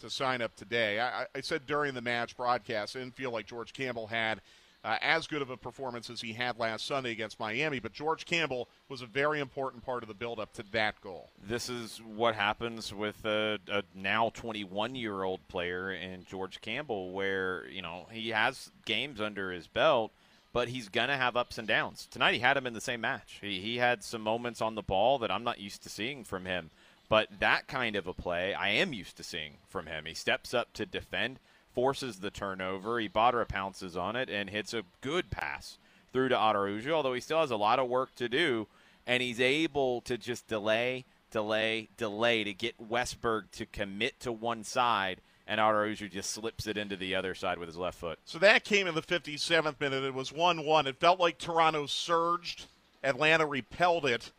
to 0.00 0.10
sign 0.10 0.42
up 0.42 0.56
today. 0.56 0.98
I, 0.98 1.26
I 1.34 1.40
said 1.40 1.68
during 1.68 1.94
the 1.94 2.02
match 2.02 2.36
broadcast, 2.36 2.96
I 2.96 2.98
didn't 2.98 3.14
feel 3.14 3.30
like 3.30 3.46
George 3.46 3.72
Campbell 3.72 4.08
had 4.08 4.40
uh, 4.86 4.98
as 5.02 5.26
good 5.26 5.42
of 5.42 5.50
a 5.50 5.56
performance 5.56 6.08
as 6.08 6.20
he 6.20 6.32
had 6.32 6.58
last 6.58 6.86
Sunday 6.86 7.10
against 7.10 7.40
Miami. 7.40 7.80
But 7.80 7.92
George 7.92 8.24
Campbell 8.24 8.68
was 8.88 9.02
a 9.02 9.06
very 9.06 9.40
important 9.40 9.84
part 9.84 10.04
of 10.04 10.08
the 10.08 10.14
build-up 10.14 10.52
to 10.54 10.62
that 10.70 11.00
goal. 11.00 11.30
This 11.44 11.68
is 11.68 12.00
what 12.00 12.36
happens 12.36 12.94
with 12.94 13.24
a, 13.24 13.58
a 13.68 13.82
now 13.94 14.30
21-year-old 14.34 15.48
player 15.48 15.90
in 15.92 16.24
George 16.24 16.60
Campbell, 16.60 17.10
where 17.10 17.66
you 17.68 17.82
know 17.82 18.06
he 18.12 18.28
has 18.28 18.70
games 18.84 19.20
under 19.20 19.50
his 19.50 19.66
belt 19.66 20.12
but 20.52 20.68
he's 20.68 20.88
going 20.88 21.08
to 21.08 21.16
have 21.16 21.36
ups 21.36 21.58
and 21.58 21.68
downs. 21.68 22.08
Tonight 22.10 22.32
he 22.32 22.40
had 22.40 22.56
him 22.56 22.66
in 22.66 22.72
the 22.72 22.80
same 22.80 23.02
match. 23.02 23.40
He, 23.42 23.60
he 23.60 23.76
had 23.76 24.02
some 24.02 24.22
moments 24.22 24.62
on 24.62 24.74
the 24.74 24.80
ball 24.80 25.18
that 25.18 25.30
I'm 25.30 25.44
not 25.44 25.60
used 25.60 25.82
to 25.82 25.90
seeing 25.90 26.24
from 26.24 26.46
him. 26.46 26.70
But 27.10 27.28
that 27.40 27.66
kind 27.66 27.94
of 27.94 28.06
a 28.06 28.14
play 28.14 28.54
I 28.54 28.70
am 28.70 28.94
used 28.94 29.18
to 29.18 29.22
seeing 29.22 29.58
from 29.68 29.84
him. 29.84 30.06
He 30.06 30.14
steps 30.14 30.54
up 30.54 30.72
to 30.72 30.86
defend, 30.86 31.40
forces 31.76 32.16
the 32.16 32.30
turnover. 32.30 32.98
Ibarra 32.98 33.46
pounces 33.46 33.96
on 33.96 34.16
it 34.16 34.28
and 34.28 34.50
hits 34.50 34.74
a 34.74 34.82
good 35.00 35.30
pass 35.30 35.78
through 36.12 36.30
to 36.30 36.36
Araujo, 36.36 36.92
although 36.92 37.14
he 37.14 37.20
still 37.20 37.40
has 37.40 37.52
a 37.52 37.56
lot 37.56 37.78
of 37.78 37.88
work 37.88 38.12
to 38.16 38.28
do. 38.28 38.66
And 39.06 39.22
he's 39.22 39.40
able 39.40 40.00
to 40.00 40.18
just 40.18 40.48
delay, 40.48 41.04
delay, 41.30 41.88
delay 41.96 42.42
to 42.42 42.52
get 42.52 42.90
Westberg 42.90 43.52
to 43.52 43.66
commit 43.66 44.18
to 44.20 44.32
one 44.32 44.64
side– 44.64 45.20
and 45.46 45.60
Araujo 45.60 46.08
just 46.08 46.32
slips 46.32 46.66
it 46.66 46.76
into 46.76 46.96
the 46.96 47.14
other 47.14 47.34
side 47.34 47.58
with 47.58 47.68
his 47.68 47.76
left 47.76 47.98
foot. 47.98 48.18
So 48.24 48.38
that 48.38 48.64
came 48.64 48.86
in 48.86 48.94
the 48.94 49.02
57th 49.02 49.80
minute. 49.80 50.04
It 50.04 50.14
was 50.14 50.32
1 50.32 50.64
1. 50.64 50.86
It 50.86 50.96
felt 50.96 51.20
like 51.20 51.38
Toronto 51.38 51.86
surged, 51.86 52.66
Atlanta 53.04 53.46
repelled 53.46 54.06
it. 54.06 54.32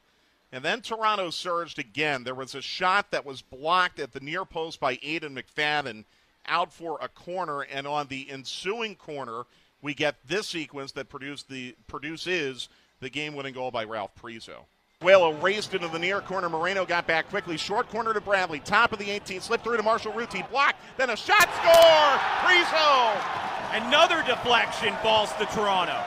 And 0.51 0.63
then 0.63 0.82
Toronto 0.82 1.29
surged 1.29 1.77
again. 1.77 2.24
There 2.24 2.36
was 2.36 2.56
a 2.56 2.62
shot 2.62 3.12
that 3.12 3.25
was 3.25 3.41
blocked 3.41 4.00
at 4.00 4.13
the 4.13 4.22
near 4.22 4.46
post 4.46 4.79
by 4.79 4.96
Aiden 4.98 5.38
McFadden 5.38 6.06
out 6.48 6.74
for 6.74 6.98
a 7.01 7.08
corner. 7.08 7.62
And 7.62 7.88
on 7.88 8.08
the 8.08 8.30
ensuing 8.30 8.96
corner, 8.96 9.44
we 9.82 9.94
get 9.94 10.16
this 10.27 10.48
sequence 10.48 10.92
that 10.94 11.10
produced 11.10 11.50
the 11.50 11.75
produces 11.88 12.70
the 13.00 13.10
game 13.10 13.36
winning 13.36 13.54
goal 13.54 13.72
by 13.72 13.84
Ralph 13.84 14.12
Priso. 14.16 14.66
Whale 15.01 15.34
raced 15.36 15.75
into 15.75 15.88
the 15.88 16.00
near 16.00 16.22
corner. 16.22 16.50
Moreno 16.50 16.84
got 16.84 17.06
back 17.06 17.30
quickly. 17.30 17.56
Short 17.56 17.88
corner 17.89 18.13
to 18.13 18.22
Bradley. 18.22 18.60
Top 18.60 18.92
of 18.92 18.98
the 18.98 19.10
18. 19.12 19.42
Slipped 19.42 19.63
through 19.63 19.77
to 19.77 19.84
Marshall 19.84 20.12
Ruti. 20.13 20.50
Block. 20.50 20.75
Then 20.98 21.12
a 21.12 21.16
shot 21.16 21.48
score. 21.54 22.18
Priso. 22.42 23.86
Another 23.86 24.24
deflection 24.25 24.96
falls 25.04 25.32
to 25.34 25.46
Toronto. 25.48 26.04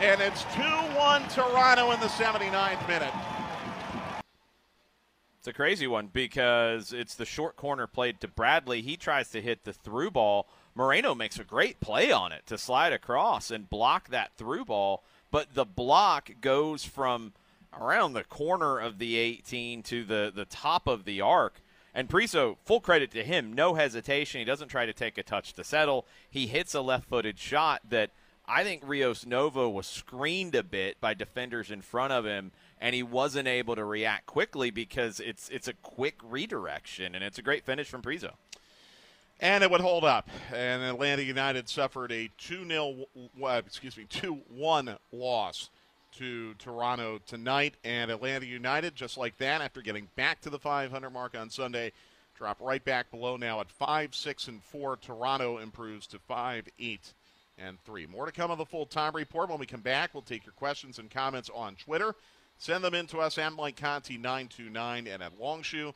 And 0.00 0.22
it's 0.22 0.44
2 0.54 0.62
1 0.62 1.28
Toronto 1.28 1.90
in 1.90 2.00
the 2.00 2.06
79th 2.06 2.88
minute. 2.88 3.12
It's 5.38 5.46
a 5.46 5.52
crazy 5.52 5.86
one 5.86 6.08
because 6.12 6.92
it's 6.92 7.14
the 7.14 7.24
short 7.24 7.54
corner 7.54 7.86
played 7.86 8.20
to 8.20 8.28
Bradley. 8.28 8.82
He 8.82 8.96
tries 8.96 9.30
to 9.30 9.40
hit 9.40 9.64
the 9.64 9.72
through 9.72 10.10
ball. 10.10 10.48
Moreno 10.74 11.14
makes 11.14 11.38
a 11.38 11.44
great 11.44 11.78
play 11.78 12.10
on 12.10 12.32
it 12.32 12.44
to 12.46 12.58
slide 12.58 12.92
across 12.92 13.52
and 13.52 13.70
block 13.70 14.08
that 14.08 14.32
through 14.36 14.64
ball. 14.64 15.04
But 15.30 15.54
the 15.54 15.64
block 15.64 16.30
goes 16.40 16.84
from 16.84 17.34
around 17.72 18.14
the 18.14 18.24
corner 18.24 18.78
of 18.78 18.98
the 18.98 19.16
18 19.16 19.84
to 19.84 20.04
the, 20.04 20.32
the 20.34 20.44
top 20.44 20.88
of 20.88 21.04
the 21.04 21.20
arc. 21.20 21.60
And 21.94 22.08
Priso, 22.08 22.56
full 22.64 22.80
credit 22.80 23.12
to 23.12 23.22
him, 23.22 23.52
no 23.52 23.74
hesitation. 23.74 24.40
He 24.40 24.44
doesn't 24.44 24.68
try 24.68 24.86
to 24.86 24.92
take 24.92 25.18
a 25.18 25.22
touch 25.22 25.52
to 25.54 25.62
settle. 25.62 26.04
He 26.28 26.48
hits 26.48 26.74
a 26.74 26.80
left 26.80 27.08
footed 27.08 27.38
shot 27.38 27.82
that 27.88 28.10
I 28.50 28.64
think 28.64 28.82
Rios 28.86 29.26
Novo 29.26 29.68
was 29.68 29.86
screened 29.86 30.54
a 30.54 30.62
bit 30.62 30.98
by 31.02 31.12
defenders 31.12 31.70
in 31.70 31.82
front 31.82 32.14
of 32.14 32.24
him, 32.24 32.50
and 32.80 32.94
he 32.94 33.02
wasn't 33.02 33.46
able 33.46 33.76
to 33.76 33.84
react 33.84 34.24
quickly 34.24 34.70
because 34.70 35.20
it's 35.20 35.50
it's 35.50 35.68
a 35.68 35.74
quick 35.74 36.16
redirection, 36.24 37.14
and 37.14 37.22
it's 37.22 37.38
a 37.38 37.42
great 37.42 37.66
finish 37.66 37.88
from 37.88 38.00
Priso. 38.00 38.32
And 39.40 39.62
it 39.62 39.70
would 39.70 39.82
hold 39.82 40.02
up. 40.02 40.30
And 40.52 40.82
Atlanta 40.82 41.22
United 41.22 41.68
suffered 41.68 42.10
a 42.10 42.30
2 42.38 42.66
0, 42.66 43.06
uh, 43.42 43.62
excuse 43.64 43.96
me, 43.98 44.06
2 44.08 44.40
1 44.48 44.96
loss 45.12 45.68
to 46.12 46.54
Toronto 46.54 47.20
tonight. 47.26 47.74
And 47.84 48.10
Atlanta 48.10 48.46
United, 48.46 48.96
just 48.96 49.18
like 49.18 49.36
that, 49.38 49.60
after 49.60 49.82
getting 49.82 50.08
back 50.16 50.40
to 50.40 50.50
the 50.50 50.58
500 50.58 51.10
mark 51.10 51.36
on 51.36 51.50
Sunday, 51.50 51.92
drop 52.34 52.56
right 52.60 52.82
back 52.82 53.10
below 53.10 53.36
now 53.36 53.60
at 53.60 53.70
5 53.70 54.14
6 54.14 54.48
and 54.48 54.62
4. 54.62 54.96
Toronto 54.96 55.58
improves 55.58 56.06
to 56.08 56.18
5 56.18 56.64
8 56.78 57.12
and 57.58 57.78
3. 57.84 58.06
More 58.06 58.26
to 58.26 58.32
come 58.32 58.50
on 58.50 58.58
the 58.58 58.64
full 58.64 58.86
time 58.86 59.14
report. 59.14 59.50
When 59.50 59.58
we 59.58 59.66
come 59.66 59.80
back, 59.80 60.14
we'll 60.14 60.22
take 60.22 60.44
your 60.46 60.52
questions 60.52 60.98
and 60.98 61.10
comments 61.10 61.50
on 61.54 61.74
Twitter. 61.76 62.14
Send 62.58 62.82
them 62.82 62.94
in 62.94 63.06
to 63.08 63.18
us 63.18 63.38
at 63.38 63.52
Mike 63.52 63.76
Conti 63.76 64.16
929 64.16 65.06
and 65.06 65.22
at 65.22 65.38
Longshoe. 65.38 65.92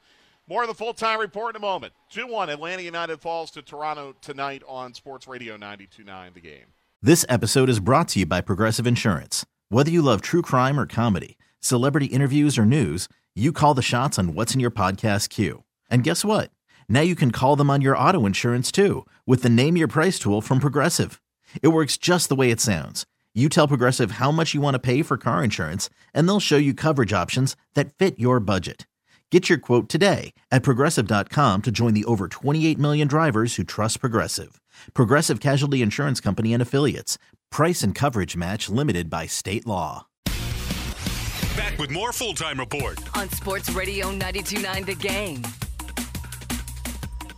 More 0.48 0.62
of 0.62 0.68
the 0.68 0.74
full 0.74 0.94
time 0.94 1.20
report 1.20 1.54
in 1.54 1.60
a 1.60 1.64
moment. 1.64 1.92
2 2.10 2.26
1 2.26 2.50
Atlanta 2.50 2.82
United 2.82 3.20
falls 3.20 3.50
to 3.52 3.62
Toronto 3.62 4.14
tonight 4.20 4.62
on 4.66 4.94
Sports 4.94 5.26
Radio 5.26 5.54
929 5.54 6.32
The 6.34 6.40
Game. 6.40 6.66
This 7.00 7.24
episode 7.28 7.68
is 7.68 7.80
brought 7.80 8.08
to 8.08 8.20
you 8.20 8.26
by 8.26 8.40
Progressive 8.40 8.86
Insurance. 8.86 9.44
Whether 9.70 9.90
you 9.90 10.02
love 10.02 10.20
true 10.20 10.42
crime 10.42 10.78
or 10.78 10.86
comedy, 10.86 11.36
celebrity 11.60 12.06
interviews 12.06 12.58
or 12.58 12.64
news, 12.64 13.08
you 13.34 13.52
call 13.52 13.74
the 13.74 13.82
shots 13.82 14.18
on 14.18 14.34
what's 14.34 14.54
in 14.54 14.60
your 14.60 14.70
podcast 14.70 15.30
queue. 15.30 15.64
And 15.90 16.04
guess 16.04 16.24
what? 16.24 16.50
Now 16.88 17.00
you 17.00 17.14
can 17.14 17.30
call 17.30 17.56
them 17.56 17.70
on 17.70 17.80
your 17.80 17.96
auto 17.96 18.26
insurance 18.26 18.70
too 18.70 19.06
with 19.26 19.42
the 19.42 19.48
Name 19.48 19.76
Your 19.76 19.88
Price 19.88 20.18
tool 20.18 20.40
from 20.40 20.60
Progressive. 20.60 21.20
It 21.60 21.68
works 21.68 21.96
just 21.96 22.28
the 22.28 22.36
way 22.36 22.50
it 22.50 22.60
sounds. 22.60 23.04
You 23.34 23.48
tell 23.48 23.66
Progressive 23.66 24.12
how 24.12 24.30
much 24.30 24.54
you 24.54 24.60
want 24.60 24.74
to 24.74 24.78
pay 24.78 25.02
for 25.02 25.16
car 25.16 25.42
insurance, 25.42 25.88
and 26.12 26.28
they'll 26.28 26.38
show 26.38 26.58
you 26.58 26.74
coverage 26.74 27.12
options 27.12 27.56
that 27.74 27.94
fit 27.94 28.18
your 28.18 28.40
budget. 28.40 28.86
Get 29.30 29.48
your 29.48 29.56
quote 29.56 29.88
today 29.88 30.34
at 30.50 30.62
progressive.com 30.62 31.62
to 31.62 31.70
join 31.70 31.94
the 31.94 32.04
over 32.04 32.28
28 32.28 32.78
million 32.78 33.08
drivers 33.08 33.54
who 33.54 33.64
trust 33.64 34.00
Progressive. 34.00 34.60
Progressive 34.92 35.40
Casualty 35.40 35.80
Insurance 35.80 36.20
Company 36.20 36.52
and 36.52 36.60
Affiliates. 36.60 37.16
Price 37.50 37.82
and 37.82 37.94
coverage 37.94 38.36
match 38.36 38.68
limited 38.68 39.08
by 39.08 39.26
state 39.26 39.66
law. 39.66 40.06
Back 41.56 41.78
with 41.78 41.90
more 41.90 42.12
full 42.12 42.34
time 42.34 42.60
report 42.60 42.98
on 43.16 43.30
Sports 43.30 43.70
Radio 43.70 44.10
929 44.10 44.84
The 44.84 44.94
Game. 44.94 45.42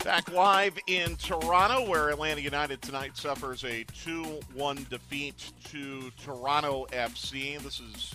Back 0.04 0.30
live 0.30 0.78
in 0.86 1.16
Toronto, 1.16 1.88
where 1.88 2.10
Atlanta 2.10 2.42
United 2.42 2.82
tonight 2.82 3.16
suffers 3.16 3.64
a 3.64 3.84
2 4.04 4.22
1 4.52 4.86
defeat 4.90 5.50
to 5.70 6.10
Toronto 6.22 6.86
FC. 6.92 7.58
This 7.62 7.78
has 7.78 8.14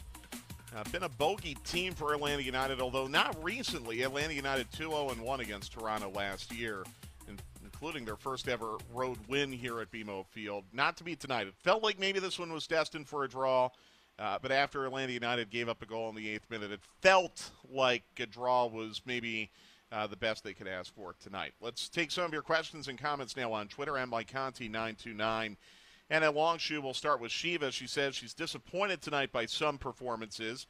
uh, 0.76 0.84
been 0.92 1.02
a 1.02 1.10
bogey 1.10 1.58
team 1.64 1.96
for 1.96 2.14
Atlanta 2.14 2.44
United, 2.44 2.80
although 2.80 3.08
not 3.08 3.44
recently. 3.44 4.04
Atlanta 4.04 4.36
United 4.36 4.72
2 4.72 4.92
0 4.92 5.16
1 5.20 5.40
against 5.40 5.74
Toronto 5.74 6.12
last 6.12 6.54
year 6.54 6.84
including 7.64 8.04
their 8.04 8.18
first 8.18 8.48
ever 8.50 8.78
road 8.94 9.18
win 9.28 9.52
here 9.52 9.80
at 9.80 9.90
BMO 9.90 10.26
Field. 10.28 10.66
Not 10.74 10.98
to 10.98 11.04
be 11.04 11.16
tonight. 11.16 11.48
It 11.48 11.54
felt 11.64 11.82
like 11.82 11.98
maybe 11.98 12.20
this 12.20 12.38
one 12.38 12.52
was 12.52 12.68
destined 12.68 13.08
for 13.08 13.24
a 13.24 13.30
draw, 13.30 13.70
uh, 14.20 14.38
but 14.42 14.52
after 14.52 14.86
Atlanta 14.86 15.14
United 15.14 15.50
gave 15.50 15.70
up 15.70 15.82
a 15.82 15.86
goal 15.86 16.10
in 16.10 16.16
the 16.16 16.30
eighth 16.30 16.50
minute, 16.50 16.72
it 16.72 16.82
felt 17.02 17.52
like 17.72 18.04
a 18.20 18.26
draw 18.26 18.66
was 18.68 19.02
maybe 19.06 19.50
uh, 19.92 20.08
the 20.08 20.16
best 20.16 20.44
they 20.44 20.54
could 20.54 20.68
ask 20.68 20.94
for 20.94 21.16
tonight. 21.22 21.54
Let's 21.62 21.90
take 21.90 22.12
some 22.12 22.26
of 22.26 22.34
your 22.34 22.42
questions 22.42 22.88
and 22.88 23.00
comments 23.00 23.36
now 23.36 23.54
on 23.54 23.68
Twitter. 23.68 23.98
I'm 23.98 24.10
Mike 24.10 24.32
Conti 24.32 24.68
929. 24.68 25.58
And 26.12 26.24
at 26.24 26.36
Longshoe, 26.36 26.82
we'll 26.82 26.94
start 26.94 27.22
with 27.22 27.32
Shiva. 27.32 27.72
She 27.72 27.88
says 27.88 28.16
she's 28.16 28.34
disappointed 28.34 29.02
tonight 29.02 29.32
by 29.32 29.46
some 29.46 29.78
performances. 29.78 30.66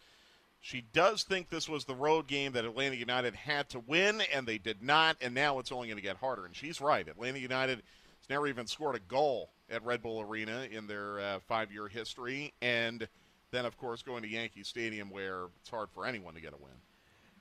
She 0.61 0.81
does 0.81 1.23
think 1.23 1.49
this 1.49 1.69
was 1.69 1.85
the 1.85 1.95
road 1.95 2.27
game 2.27 2.51
that 2.51 2.65
Atlanta 2.65 2.95
United 2.95 3.33
had 3.33 3.69
to 3.69 3.79
win, 3.79 4.21
and 4.33 4.45
they 4.45 4.57
did 4.57 4.83
not, 4.83 5.15
and 5.21 5.33
now 5.33 5.59
it's 5.59 5.71
only 5.71 5.87
going 5.87 5.97
to 5.97 6.03
get 6.03 6.17
harder. 6.17 6.45
And 6.45 6.53
she's 6.53 6.81
right. 6.81 7.07
Atlanta 7.07 7.39
United 7.39 7.77
has 7.77 8.29
never 8.29 8.47
even 8.47 8.67
scored 8.67 8.95
a 8.95 8.99
goal 8.99 9.51
at 9.69 9.85
Red 9.85 10.01
Bull 10.01 10.19
Arena 10.19 10.67
in 10.69 10.87
their 10.87 11.19
uh, 11.19 11.39
five 11.47 11.71
year 11.71 11.87
history. 11.87 12.53
And 12.61 13.07
then, 13.51 13.65
of 13.65 13.77
course, 13.77 14.01
going 14.01 14.23
to 14.23 14.27
Yankee 14.29 14.63
Stadium 14.63 15.09
where 15.09 15.45
it's 15.61 15.69
hard 15.69 15.89
for 15.91 16.05
anyone 16.05 16.33
to 16.33 16.41
get 16.41 16.53
a 16.53 16.57
win. 16.57 16.75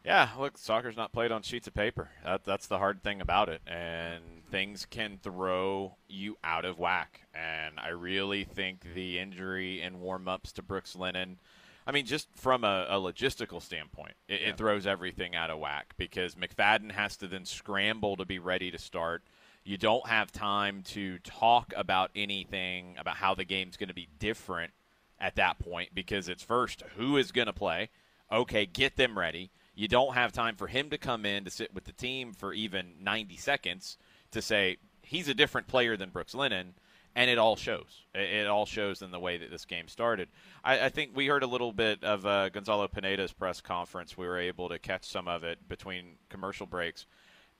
Yeah, 0.04 0.30
look, 0.38 0.56
soccer's 0.56 0.96
not 0.96 1.12
played 1.12 1.32
on 1.32 1.42
sheets 1.42 1.66
of 1.66 1.74
paper. 1.74 2.10
That, 2.24 2.44
that's 2.44 2.66
the 2.66 2.78
hard 2.78 3.02
thing 3.02 3.20
about 3.20 3.48
it. 3.48 3.60
And 3.66 4.22
things 4.50 4.86
can 4.88 5.18
throw 5.22 5.96
you 6.08 6.38
out 6.42 6.64
of 6.64 6.78
whack. 6.78 7.22
And 7.34 7.78
I 7.78 7.88
really 7.88 8.44
think 8.44 8.94
the 8.94 9.18
injury 9.18 9.82
and 9.82 10.00
warm 10.00 10.28
ups 10.28 10.52
to 10.52 10.62
Brooks 10.62 10.96
Lennon– 10.96 11.38
I 11.88 11.90
mean, 11.90 12.04
just 12.04 12.28
from 12.34 12.64
a, 12.64 12.86
a 12.90 12.96
logistical 12.96 13.62
standpoint, 13.62 14.12
it, 14.28 14.42
yeah. 14.42 14.48
it, 14.48 14.58
throws 14.58 14.86
everything 14.86 15.34
out 15.34 15.48
of 15.48 15.58
whack 15.58 15.94
because 15.96 16.34
McFadden 16.34 16.92
has 16.92 17.16
to 17.16 17.26
then 17.26 17.46
scramble 17.46 18.14
to 18.18 18.26
be 18.26 18.38
ready 18.38 18.70
to 18.70 18.76
start. 18.76 19.22
You 19.64 19.78
don't 19.78 20.06
have 20.06 20.30
time 20.30 20.82
to 20.88 21.18
talk 21.20 21.72
about 21.74 22.10
anything 22.14 22.96
about 22.98 23.16
how 23.16 23.34
the 23.34 23.44
game's 23.44 23.78
going 23.78 23.88
to 23.88 23.94
be 23.94 24.06
different 24.18 24.74
at 25.18 25.36
that 25.36 25.58
point 25.58 25.94
because 25.94 26.28
it's 26.28 26.42
first 26.42 26.82
who 26.98 27.16
is 27.16 27.32
going 27.32 27.46
to 27.46 27.54
play. 27.54 27.88
Okay, 28.30 28.66
get 28.66 28.98
them 28.98 29.18
ready. 29.18 29.50
You 29.78 29.86
don't 29.86 30.14
have 30.14 30.32
time 30.32 30.56
for 30.56 30.66
him 30.66 30.90
to 30.90 30.98
come 30.98 31.24
in 31.24 31.44
to 31.44 31.50
sit 31.50 31.72
with 31.72 31.84
the 31.84 31.92
team 31.92 32.32
for 32.32 32.52
even 32.52 32.94
90 33.00 33.36
seconds 33.36 33.96
to 34.32 34.42
say 34.42 34.78
he's 35.02 35.28
a 35.28 35.34
different 35.34 35.68
player 35.68 35.96
than 35.96 36.10
Brooks 36.10 36.34
Lennon 36.34 36.74
and 37.14 37.30
it 37.30 37.38
all 37.38 37.54
shows. 37.54 38.04
It, 38.12 38.48
all 38.48 38.66
shows 38.66 39.02
in 39.02 39.12
the 39.12 39.20
way 39.20 39.38
that 39.38 39.52
this 39.52 39.66
game 39.66 39.86
started. 39.86 40.30
I, 40.64 40.86
I 40.86 40.88
think 40.88 41.12
we 41.14 41.28
heard 41.28 41.44
a 41.44 41.46
little 41.46 41.72
bit 41.72 42.02
of 42.02 42.26
uh, 42.26 42.48
Gonzalo 42.48 42.88
Pineda's 42.88 43.32
press 43.32 43.60
conference. 43.60 44.18
We 44.18 44.26
were 44.26 44.38
able 44.38 44.68
to 44.68 44.80
catch 44.80 45.04
some 45.04 45.28
of 45.28 45.44
it 45.44 45.68
between 45.68 46.16
commercial 46.28 46.66
breaks, 46.66 47.06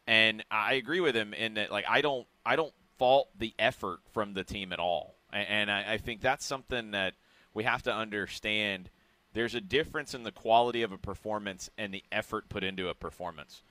and 0.09 0.45
I 0.51 0.75
agree 0.75 1.01
with 1.01 1.15
him 1.15 1.35
in 1.35 1.55
that 1.55 1.71
like 1.71 1.85
I 1.89 2.01
don't 2.01 2.27
I 2.45 2.57
don't 2.57 2.75
fault 2.99 3.29
the 3.39 3.55
effort 3.61 4.01
from 4.13 4.35
the 4.35 4.43
team 4.43 4.73
at 4.73 4.81
all. 4.81 5.15
And 5.33 5.71
I, 5.71 5.93
I 5.93 5.99
think 5.99 6.21
that's 6.21 6.45
something 6.45 6.93
that 6.93 7.15
we 7.55 7.63
have 7.63 7.83
to 7.85 7.95
understand. 7.95 8.91
There's 9.38 9.55
a 9.55 9.61
difference 9.61 10.14
in 10.14 10.24
the 10.24 10.33
quality 10.33 10.83
of 10.83 10.90
a 10.90 10.98
performance 10.98 11.70
and 11.79 11.94
the 11.94 12.03
effort 12.11 12.48
put 12.48 12.64
into 12.64 12.88
a 12.88 12.94
performance. 12.94 13.62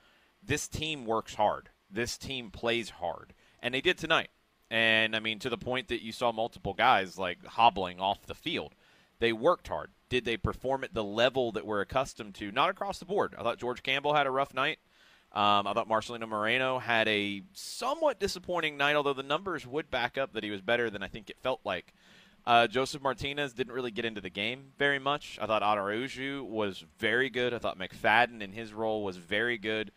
This 0.42 0.66
team 0.66 1.04
works 1.04 1.34
hard. 1.34 1.68
This 1.90 2.16
team 2.16 2.50
plays 2.50 2.88
hard. 2.88 3.34
And 3.60 3.74
they 3.74 3.82
did 3.82 3.98
tonight. 3.98 4.30
And 4.70 5.14
I 5.14 5.20
mean, 5.20 5.38
to 5.40 5.50
the 5.50 5.58
point 5.58 5.88
that 5.88 6.02
you 6.02 6.10
saw 6.10 6.32
multiple 6.32 6.72
guys 6.72 7.18
like 7.18 7.44
hobbling 7.44 8.00
off 8.00 8.24
the 8.24 8.34
field. 8.34 8.76
They 9.18 9.34
worked 9.34 9.68
hard. 9.68 9.90
Did 10.08 10.24
they 10.24 10.38
perform 10.38 10.84
at 10.84 10.94
the 10.94 11.04
level 11.04 11.52
that 11.52 11.66
we're 11.66 11.82
accustomed 11.82 12.36
to? 12.36 12.50
Not 12.50 12.70
across 12.70 12.98
the 12.98 13.04
board. 13.04 13.34
I 13.38 13.42
thought 13.42 13.58
George 13.58 13.82
Campbell 13.82 14.14
had 14.14 14.26
a 14.26 14.30
rough 14.30 14.54
night. 14.54 14.78
Um, 15.32 15.66
I 15.66 15.74
thought 15.74 15.90
Marcelino 15.90 16.26
Moreno 16.26 16.78
had 16.78 17.06
a 17.08 17.42
somewhat 17.52 18.18
disappointing 18.18 18.78
night, 18.78 18.96
although 18.96 19.12
the 19.12 19.22
numbers 19.22 19.66
would 19.66 19.90
back 19.90 20.16
up 20.16 20.32
that 20.32 20.44
he 20.44 20.50
was 20.50 20.62
better 20.62 20.88
than 20.88 21.02
I 21.02 21.08
think 21.08 21.28
it 21.28 21.36
felt 21.42 21.60
like. 21.62 21.92
Uh, 22.48 22.66
Josef 22.66 23.02
Martinez 23.02 23.52
didn't 23.52 23.74
really 23.74 23.90
get 23.90 24.06
into 24.06 24.22
the 24.22 24.30
game 24.30 24.72
very 24.78 24.98
much. 24.98 25.38
I 25.38 25.44
thought 25.44 25.62
Araujo 25.62 26.42
was 26.42 26.82
very 26.98 27.28
good. 27.28 27.52
I 27.52 27.58
thought 27.58 27.78
McFadden 27.78 28.40
in 28.40 28.52
his 28.52 28.72
role 28.72 29.04
was 29.04 29.18
very 29.18 29.58
good. 29.58 29.92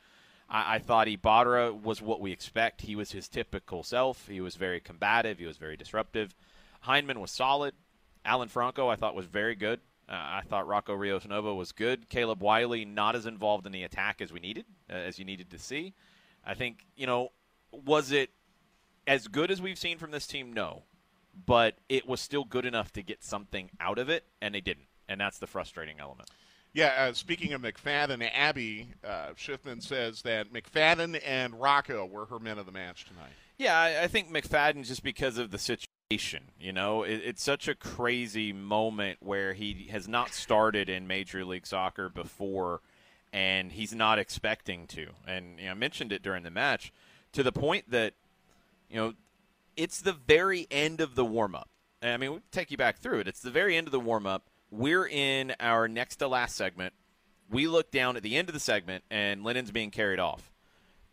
I, 0.50 0.76
I 0.76 0.80
thought 0.80 1.08
Ibarra 1.08 1.72
was 1.72 2.02
what 2.02 2.20
we 2.20 2.34
expect. 2.34 2.82
He 2.82 2.98
was 2.98 3.14
his 3.14 3.30
typical 3.30 3.84
self. 3.84 4.28
He 4.28 4.42
was 4.42 4.58
very 4.58 4.82
combative. 4.82 5.40
He 5.40 5.46
was 5.46 5.56
very 5.56 5.78
disruptive. 5.78 6.36
Hyndman 6.86 7.22
was 7.22 7.32
solid. 7.32 7.74
Alan 8.26 8.50
Franco, 8.50 8.90
I 8.90 8.98
thought, 8.98 9.16
was 9.16 9.28
very 9.28 9.56
good. 9.56 9.80
Uh, 10.10 10.16
I 10.16 10.42
thought 10.46 10.68
Rocco 10.68 10.94
Rios 10.94 11.26
Novo 11.26 11.56
was 11.56 11.72
good. 11.72 12.10
Caleb 12.10 12.42
Wiley 12.42 12.84
not 12.84 13.16
as 13.16 13.26
involved 13.26 13.66
in 13.66 13.72
the 13.72 13.84
attack 13.84 14.20
as 14.20 14.34
we 14.34 14.42
needed, 14.42 14.66
uh, 14.90 14.96
as 14.96 15.18
you 15.18 15.24
needed 15.24 15.52
to 15.52 15.58
see. 15.58 15.94
I 16.46 16.56
think 16.56 16.86
you 16.98 17.08
know, 17.08 17.30
was 17.72 18.12
it 18.12 18.32
as 19.08 19.30
good 19.30 19.52
as 19.52 19.62
we've 19.62 19.80
seen 19.80 19.98
from 19.98 20.12
this 20.12 20.28
team? 20.28 20.52
No, 20.52 20.84
but 21.46 21.76
it 21.90 22.08
was 22.08 22.22
still 22.22 22.44
good 22.44 22.66
enough 22.66 22.92
to 22.94 23.02
get 23.02 23.24
something 23.24 23.70
out 23.80 23.98
of 23.98 24.10
it, 24.10 24.26
and 24.42 24.56
they 24.56 24.62
didn't, 24.62 24.88
and 25.08 25.20
that's 25.20 25.40
the 25.40 25.48
frustrating 25.48 26.00
element. 26.00 26.30
Yeah, 26.74 27.08
uh, 27.10 27.14
speaking 27.14 27.52
of 27.54 27.62
McFadden, 27.62 28.30
Abby 28.34 28.88
uh, 29.04 29.30
Schiffman 29.38 29.84
says 29.84 30.22
that 30.22 30.54
McFadden 30.54 31.22
and 31.26 31.60
Rocco 31.60 32.06
were 32.06 32.26
her 32.28 32.40
men 32.40 32.58
of 32.58 32.66
the 32.66 32.72
match 32.72 33.06
tonight. 33.06 33.34
Yeah, 33.58 33.78
I, 33.78 34.04
I 34.04 34.08
think 34.08 34.32
McFadden 34.32 34.86
just 34.86 35.04
because 35.04 35.38
of 35.38 35.52
the 35.52 35.58
situation 35.58 35.92
you 36.60 36.74
know, 36.74 37.04
it, 37.04 37.22
it's 37.24 37.42
such 37.42 37.68
a 37.68 37.76
crazy 37.76 38.52
moment 38.52 39.20
where 39.22 39.54
he 39.54 39.88
has 39.92 40.08
not 40.08 40.34
started 40.34 40.90
in 40.90 41.08
Major 41.08 41.46
League 41.46 41.66
Soccer 41.66 42.10
before, 42.10 42.82
and 43.32 43.72
he's 43.72 43.94
not 43.94 44.20
expecting 44.20 44.88
to. 44.88 45.08
And 45.26 45.58
you 45.58 45.66
know, 45.66 45.72
I 45.72 45.76
mentioned 45.76 46.12
it 46.12 46.22
during 46.22 46.44
the 46.44 46.52
match 46.52 46.92
to 47.32 47.44
the 47.44 47.52
point 47.52 47.90
that, 47.92 48.14
you 48.90 48.98
know, 48.98 49.14
it's 49.82 50.00
the 50.00 50.14
very 50.14 50.68
end 50.70 51.02
of 51.02 51.16
the 51.16 51.26
warm 51.26 51.56
up. 51.56 51.68
I 52.04 52.16
mean, 52.18 52.32
we'll 52.32 52.42
take 52.52 52.70
you 52.70 52.78
back 52.78 53.00
through 53.00 53.22
it. 53.22 53.28
It's 53.28 53.42
the 53.42 53.50
very 53.50 53.76
end 53.76 53.88
of 53.88 53.92
the 53.92 54.00
warm 54.00 54.28
up. 54.28 54.48
We're 54.70 55.08
in 55.08 55.54
our 55.60 55.88
next 55.88 56.18
to 56.18 56.28
last 56.28 56.56
segment. 56.56 56.94
We 57.50 57.68
look 57.68 57.90
down 57.90 58.16
at 58.16 58.22
the 58.22 58.38
end 58.38 58.48
of 58.48 58.54
the 58.54 58.60
segment, 58.60 59.04
and 59.10 59.44
Lennon's 59.44 59.72
being 59.72 59.90
carried 59.90 60.20
off. 60.20 60.52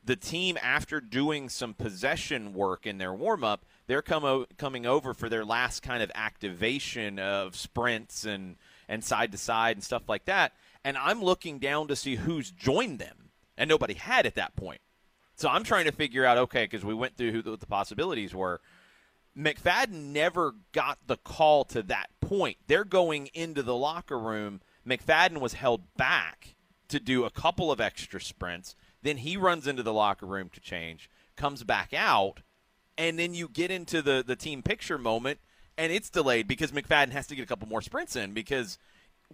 The 0.04 0.16
team, 0.16 0.58
after 0.62 1.00
doing 1.00 1.48
some 1.48 1.72
possession 1.72 2.52
work 2.52 2.86
in 2.86 2.98
their 2.98 3.12
warm 3.12 3.42
up, 3.42 3.64
they're 3.86 4.02
come 4.02 4.24
o- 4.24 4.46
coming 4.58 4.84
over 4.84 5.14
for 5.14 5.30
their 5.30 5.46
last 5.46 5.82
kind 5.82 6.02
of 6.02 6.12
activation 6.14 7.18
of 7.18 7.56
sprints 7.56 8.24
and 8.24 8.56
and 8.86 9.02
side 9.02 9.32
to 9.32 9.38
side 9.38 9.76
and 9.76 9.84
stuff 9.84 10.08
like 10.08 10.26
that. 10.26 10.52
And 10.84 10.96
I'm 10.96 11.22
looking 11.22 11.58
down 11.58 11.88
to 11.88 11.96
see 11.96 12.16
who's 12.16 12.50
joined 12.50 12.98
them, 12.98 13.30
and 13.56 13.68
nobody 13.68 13.94
had 13.94 14.26
at 14.26 14.34
that 14.34 14.56
point. 14.56 14.80
So 15.38 15.48
I'm 15.48 15.62
trying 15.62 15.84
to 15.84 15.92
figure 15.92 16.24
out 16.24 16.36
okay, 16.36 16.64
because 16.64 16.84
we 16.84 16.94
went 16.94 17.16
through 17.16 17.30
who 17.30 17.42
the, 17.42 17.50
what 17.52 17.60
the 17.60 17.66
possibilities 17.66 18.34
were. 18.34 18.60
McFadden 19.36 20.12
never 20.12 20.56
got 20.72 20.98
the 21.06 21.16
call 21.16 21.64
to 21.66 21.82
that 21.84 22.08
point. 22.20 22.56
They're 22.66 22.84
going 22.84 23.28
into 23.34 23.62
the 23.62 23.76
locker 23.76 24.18
room. 24.18 24.60
McFadden 24.86 25.38
was 25.38 25.52
held 25.54 25.94
back 25.96 26.56
to 26.88 26.98
do 26.98 27.24
a 27.24 27.30
couple 27.30 27.70
of 27.70 27.80
extra 27.80 28.20
sprints. 28.20 28.74
Then 29.02 29.18
he 29.18 29.36
runs 29.36 29.68
into 29.68 29.84
the 29.84 29.92
locker 29.92 30.26
room 30.26 30.50
to 30.54 30.60
change, 30.60 31.08
comes 31.36 31.62
back 31.62 31.94
out, 31.94 32.40
and 32.96 33.16
then 33.16 33.32
you 33.32 33.48
get 33.48 33.70
into 33.70 34.02
the 34.02 34.24
the 34.26 34.34
team 34.34 34.60
picture 34.60 34.98
moment 34.98 35.38
and 35.76 35.92
it's 35.92 36.10
delayed 36.10 36.48
because 36.48 36.72
McFadden 36.72 37.12
has 37.12 37.28
to 37.28 37.36
get 37.36 37.42
a 37.42 37.46
couple 37.46 37.68
more 37.68 37.80
sprints 37.80 38.16
in 38.16 38.34
because 38.34 38.76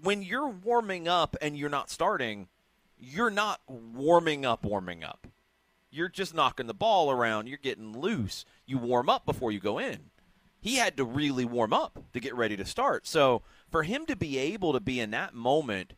when 0.03 0.23
you're 0.23 0.49
warming 0.49 1.09
up 1.09 1.35
and 1.41 1.57
you're 1.57 1.71
not 1.71 1.89
starting, 1.89 2.49
you're 2.99 3.31
not 3.31 3.61
warming 3.67 4.45
up 4.45 4.65
warming 4.65 5.03
up. 5.03 5.27
You're 5.95 6.09
just 6.09 6.35
knocking 6.35 6.67
the 6.67 6.75
ball 6.75 7.11
around, 7.11 7.47
you're 7.47 7.59
getting 7.59 7.99
loose. 7.99 8.45
You 8.67 8.79
warm 8.79 9.09
up 9.09 9.25
before 9.25 9.53
you 9.53 9.61
go 9.61 9.79
in. 9.79 10.11
He 10.61 10.77
had 10.77 10.97
to 10.97 11.05
really 11.05 11.45
warm 11.45 11.73
up 11.73 12.03
to 12.13 12.21
get 12.21 12.35
ready 12.35 12.57
to 12.57 12.65
start. 12.65 13.07
So, 13.07 13.43
for 13.71 13.83
him 13.83 14.07
to 14.07 14.17
be 14.17 14.39
able 14.39 14.73
to 14.73 14.81
be 14.81 14.99
in 14.99 15.11
that 15.11 15.35
moment 15.35 15.95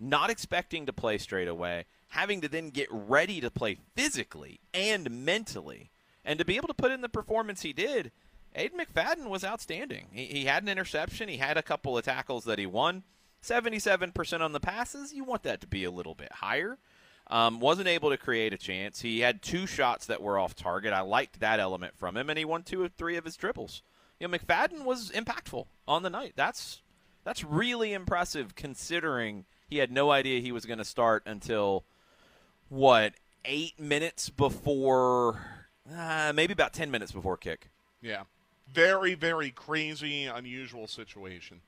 not 0.00 0.30
expecting 0.30 0.86
to 0.86 0.92
play 0.92 1.18
straight 1.18 1.48
away, 1.48 1.86
having 2.08 2.40
to 2.40 2.48
then 2.48 2.70
get 2.70 2.88
ready 2.90 3.40
to 3.40 3.50
play 3.50 3.78
physically 3.96 4.60
and 4.74 5.10
mentally 5.24 5.90
and 6.24 6.38
to 6.38 6.44
be 6.44 6.56
able 6.56 6.68
to 6.68 6.74
put 6.74 6.92
in 6.92 7.00
the 7.00 7.08
performance 7.08 7.62
he 7.62 7.72
did, 7.72 8.12
Aiden 8.56 8.74
McFadden 8.74 9.28
was 9.28 9.44
outstanding. 9.44 10.08
He, 10.12 10.26
he 10.26 10.44
had 10.44 10.62
an 10.62 10.68
interception. 10.68 11.28
He 11.28 11.38
had 11.38 11.56
a 11.56 11.62
couple 11.62 11.96
of 11.96 12.04
tackles 12.04 12.44
that 12.44 12.58
he 12.58 12.66
won. 12.66 13.02
77% 13.42 14.40
on 14.40 14.52
the 14.52 14.60
passes. 14.60 15.12
You 15.12 15.24
want 15.24 15.42
that 15.44 15.60
to 15.60 15.66
be 15.66 15.84
a 15.84 15.90
little 15.90 16.14
bit 16.14 16.32
higher. 16.32 16.78
Um, 17.30 17.60
wasn't 17.60 17.88
able 17.88 18.08
to 18.08 18.16
create 18.16 18.54
a 18.54 18.56
chance. 18.56 19.00
He 19.00 19.20
had 19.20 19.42
two 19.42 19.66
shots 19.66 20.06
that 20.06 20.22
were 20.22 20.38
off 20.38 20.56
target. 20.56 20.94
I 20.94 21.02
liked 21.02 21.40
that 21.40 21.60
element 21.60 21.96
from 21.96 22.16
him, 22.16 22.30
and 22.30 22.38
he 22.38 22.44
won 22.46 22.62
two 22.62 22.82
or 22.82 22.88
three 22.88 23.16
of 23.16 23.24
his 23.26 23.36
dribbles. 23.36 23.82
You 24.18 24.26
know, 24.26 24.38
McFadden 24.38 24.84
was 24.84 25.10
impactful 25.10 25.66
on 25.86 26.02
the 26.02 26.10
night. 26.10 26.32
That's 26.36 26.80
that's 27.24 27.44
really 27.44 27.92
impressive 27.92 28.54
considering 28.54 29.44
he 29.68 29.78
had 29.78 29.92
no 29.92 30.10
idea 30.10 30.40
he 30.40 30.52
was 30.52 30.64
going 30.64 30.78
to 30.78 30.84
start 30.84 31.22
until 31.26 31.84
what 32.70 33.12
eight 33.44 33.78
minutes 33.78 34.30
before 34.30 35.58
uh, 35.94 36.32
maybe 36.34 36.52
about 36.52 36.72
10 36.72 36.90
minutes 36.90 37.12
before 37.12 37.36
kick. 37.36 37.70
Yeah. 38.02 38.22
Very, 38.72 39.14
very 39.14 39.50
crazy, 39.50 40.26
unusual 40.26 40.86
situation. 40.86 41.60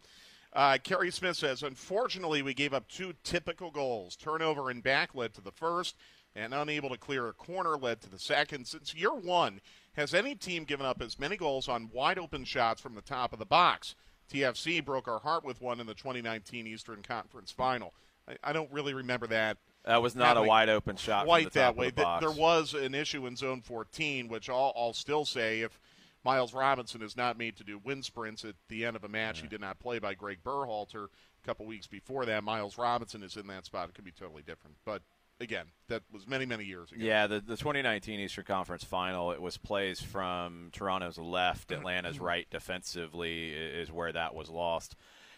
Uh, 0.52 0.78
Kerry 0.82 1.10
Smith 1.10 1.36
says, 1.36 1.62
unfortunately, 1.62 2.42
we 2.42 2.54
gave 2.54 2.74
up 2.74 2.88
two 2.88 3.14
typical 3.22 3.70
goals. 3.70 4.16
Turnover 4.16 4.70
and 4.70 4.82
back 4.82 5.14
led 5.14 5.32
to 5.34 5.40
the 5.40 5.52
first, 5.52 5.94
and 6.34 6.52
unable 6.52 6.88
to 6.88 6.98
clear 6.98 7.28
a 7.28 7.32
corner 7.32 7.76
led 7.76 8.00
to 8.00 8.10
the 8.10 8.18
second. 8.18 8.66
Since 8.66 8.94
year 8.94 9.14
one, 9.14 9.60
has 9.94 10.12
any 10.12 10.34
team 10.34 10.64
given 10.64 10.86
up 10.86 11.00
as 11.00 11.18
many 11.18 11.36
goals 11.36 11.68
on 11.68 11.90
wide 11.92 12.18
open 12.18 12.44
shots 12.44 12.80
from 12.80 12.94
the 12.94 13.00
top 13.00 13.32
of 13.32 13.38
the 13.38 13.46
box? 13.46 13.94
TFC 14.32 14.84
broke 14.84 15.08
our 15.08 15.20
heart 15.20 15.44
with 15.44 15.60
one 15.60 15.80
in 15.80 15.86
the 15.86 15.94
2019 15.94 16.66
Eastern 16.66 17.02
Conference 17.02 17.50
Final. 17.50 17.92
I, 18.28 18.36
I 18.44 18.52
don't 18.52 18.70
really 18.72 18.94
remember 18.94 19.26
that 19.28 19.56
that 19.84 20.02
was 20.02 20.14
not 20.14 20.36
a 20.36 20.42
wide 20.42 20.68
open 20.68 20.96
shot. 20.96 21.24
Quite 21.24 21.52
that 21.52 21.74
way. 21.74 21.90
The 21.90 22.18
there 22.20 22.30
was 22.30 22.74
an 22.74 22.94
issue 22.94 23.26
in 23.26 23.34
zone 23.34 23.62
14, 23.62 24.28
which 24.28 24.50
I'll, 24.50 24.72
I'll, 24.76 24.92
still 24.92 25.24
say 25.24 25.62
if 25.62 25.78
Miles 26.24 26.52
Robinson 26.52 27.02
is 27.02 27.16
not 27.16 27.38
made 27.38 27.56
to 27.56 27.64
do 27.64 27.78
wind 27.78 28.04
sprints 28.04 28.44
at 28.44 28.54
the 28.68 28.84
end 28.84 28.96
of 28.96 29.04
a 29.04 29.08
match, 29.08 29.40
he 29.40 29.48
did 29.48 29.60
not 29.60 29.78
play 29.78 29.98
by 29.98 30.14
Greg 30.14 30.38
Berhalter 30.44 31.06
a 31.06 31.46
couple 31.46 31.66
weeks 31.66 31.86
before 31.86 32.26
that. 32.26 32.44
Miles 32.44 32.76
Robinson 32.76 33.22
is 33.22 33.36
in 33.36 33.46
that 33.46 33.64
spot. 33.64 33.88
It 33.88 33.94
could 33.94 34.04
be 34.04 34.10
totally 34.10 34.42
different. 34.42 34.76
But 34.84 35.02
again, 35.40 35.66
that 35.88 36.02
was 36.12 36.28
many, 36.28 36.44
many 36.44 36.64
years 36.64 36.92
ago. 36.92 37.02
Yeah, 37.02 37.26
the, 37.26 37.40
the 37.40 37.56
2019 37.56 38.20
Eastern 38.20 38.44
Conference 38.44 38.84
Final, 38.84 39.32
it 39.32 39.40
was 39.40 39.56
plays 39.56 40.00
from 40.00 40.68
Toronto's 40.72 41.18
left, 41.18 41.72
Atlanta's 41.72 42.20
right 42.20 42.46
defensively 42.50 43.50
is 43.50 43.90
where 43.90 44.12
that 44.12 44.34
was 44.34 44.50
lost. 44.50 44.96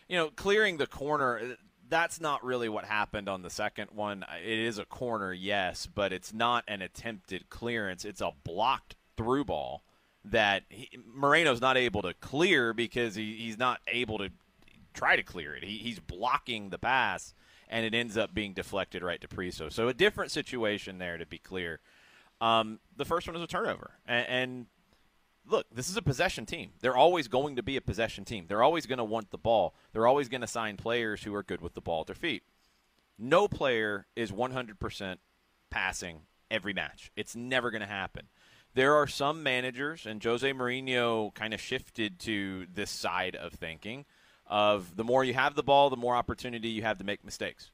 You 0.09 0.17
know, 0.17 0.31
clearing 0.31 0.79
the 0.79 0.89
corner, 0.89 1.39
uh, 1.39 1.55
that's 1.89 2.21
not 2.21 2.45
really 2.45 2.69
what 2.69 2.85
happened 2.85 3.29
on 3.29 3.43
the 3.43 3.51
second 3.51 3.91
one. 3.93 4.25
It 4.45 4.59
is 4.59 4.79
a 4.79 4.85
corner, 4.85 5.33
yes, 5.33 5.87
but 5.87 6.13
it's 6.13 6.33
not 6.33 6.65
an 6.67 6.83
attempted 6.83 7.51
clearance. 7.51 8.05
It's 8.05 8.21
a 8.21 8.33
blocked 8.45 8.97
through 9.17 9.45
ball 9.45 9.85
that 10.25 10.65
he, 10.69 10.89
Moreno's 11.13 11.61
not 11.61 11.77
able 11.77 12.03
to 12.03 12.15
clear 12.15 12.73
because 12.73 13.15
he, 13.15 13.35
he's 13.37 13.59
not 13.59 13.81
able 13.89 14.19
to 14.19 14.31
try 14.95 15.17
to 15.17 15.23
clear 15.23 15.55
it. 15.55 15.65
He, 15.65 15.79
he's 15.79 15.99
blocking 15.99 16.71
the 16.71 16.79
pass, 16.79 17.35
and 17.69 17.85
it 17.85 17.95
ends 17.95 18.17
up 18.17 18.35
being 18.35 18.53
deflected 18.53 19.03
right 19.03 19.21
to 19.21 19.29
Priso. 19.29 19.73
So 19.73 19.89
a 19.89 19.95
different 19.95 20.31
situation 20.31 20.99
there, 20.99 21.19
to 21.19 21.27
be 21.27 21.39
clear. 21.39 21.81
Um, 22.41 22.81
the 22.97 23.05
first 23.05 23.27
one 23.27 23.37
is 23.37 23.43
a 23.43 23.47
turnover, 23.47 23.93
and, 24.07 24.29
and 24.29 24.67
look, 25.47 25.67
this 25.73 25.89
is 25.89 25.97
a 25.97 26.03
possession 26.03 26.47
team. 26.47 26.71
They're 26.81 26.97
always 26.97 27.29
going 27.29 27.57
to 27.57 27.63
be 27.63 27.77
a 27.77 27.81
possession 27.81 28.25
team. 28.25 28.47
They're 28.49 28.63
always 28.63 28.87
going 28.87 28.99
to 28.99 29.05
want 29.05 29.31
the 29.31 29.39
ball. 29.39 29.75
They're 29.93 30.07
always 30.07 30.29
going 30.29 30.41
to 30.41 30.47
sign 30.47 30.77
players 30.77 31.23
who 31.23 31.35
are 31.35 31.43
good 31.43 31.61
with 31.61 31.75
the 31.75 31.81
ball 31.81 32.03
at 32.03 32.07
their 32.07 32.17
feet. 32.17 32.43
No 33.19 33.47
player 33.47 34.07
is 34.17 34.33
100% 34.33 35.17
passing 35.71 36.23
every 36.51 36.73
match. 36.73 37.11
It's 37.17 37.37
never 37.37 37.71
going 37.71 37.81
to 37.81 37.87
happen. 37.87 38.29
There 38.75 38.95
are 38.95 39.07
some 39.07 39.43
managers, 39.43 40.07
and 40.07 40.23
Jose 40.23 40.51
Mourinho 40.51 41.35
kind 41.35 41.53
of 41.53 41.61
shifted 41.61 42.19
to 42.21 42.67
this 42.73 42.91
side 42.91 43.37
of 43.37 43.53
thinking 43.53 44.07
of 44.47 44.97
the 44.97 45.05
more 45.05 45.25
you 45.25 45.35
have 45.35 45.55
the 45.55 45.63
ball, 45.63 45.91
the 45.91 45.97
more 45.97 46.17
opportunity 46.17 46.69
you 46.69 46.83
have 46.83 46.99
to 46.99 47.05
make 47.05 47.25
mistakes. 47.25 47.71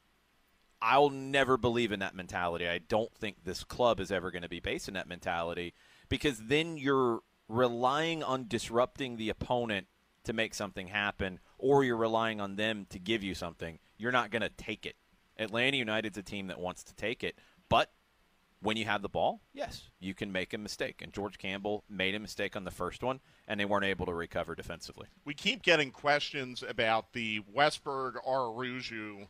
I'll 0.80 1.10
never 1.10 1.56
believe 1.56 1.92
in 1.92 2.00
that 2.00 2.14
mentality. 2.14 2.68
I 2.68 2.78
don't 2.78 3.12
think 3.14 3.44
this 3.44 3.64
club 3.64 4.00
is 4.00 4.12
ever 4.12 4.30
going 4.30 4.42
to 4.42 4.48
be 4.48 4.60
based 4.60 4.88
in 4.88 4.94
that 4.94 5.08
mentality 5.08 5.74
because 6.08 6.38
then 6.38 6.76
you're 6.76 7.20
relying 7.48 8.22
on 8.22 8.46
disrupting 8.46 9.16
the 9.16 9.28
opponent 9.30 9.86
to 10.24 10.32
make 10.32 10.54
something 10.54 10.88
happen, 10.88 11.40
or 11.56 11.84
you're 11.84 11.96
relying 11.96 12.40
on 12.40 12.56
them 12.56 12.86
to 12.90 12.98
give 12.98 13.22
you 13.22 13.34
something, 13.34 13.78
you're 13.96 14.12
not 14.12 14.30
going 14.30 14.42
to 14.42 14.50
take 14.50 14.84
it. 14.84 14.96
Atlanta 15.38 15.76
United's 15.76 16.18
a 16.18 16.22
team 16.22 16.48
that 16.48 16.60
wants 16.60 16.84
to 16.84 16.94
take 16.94 17.24
it, 17.24 17.38
but 17.68 17.90
when 18.60 18.76
you 18.76 18.84
have 18.84 19.02
the 19.02 19.08
ball, 19.08 19.40
yes, 19.52 19.88
you 20.00 20.14
can 20.14 20.32
make 20.32 20.52
a 20.52 20.58
mistake. 20.58 21.00
And 21.02 21.12
George 21.12 21.38
Campbell 21.38 21.84
made 21.88 22.14
a 22.14 22.18
mistake 22.18 22.56
on 22.56 22.64
the 22.64 22.70
first 22.70 23.02
one, 23.02 23.20
and 23.46 23.58
they 23.58 23.64
weren't 23.64 23.84
able 23.84 24.06
to 24.06 24.14
recover 24.14 24.54
defensively. 24.54 25.06
We 25.24 25.34
keep 25.34 25.62
getting 25.62 25.90
questions 25.90 26.64
about 26.66 27.12
the 27.12 27.40
Westberg 27.54 28.14
Araujo 28.26 29.28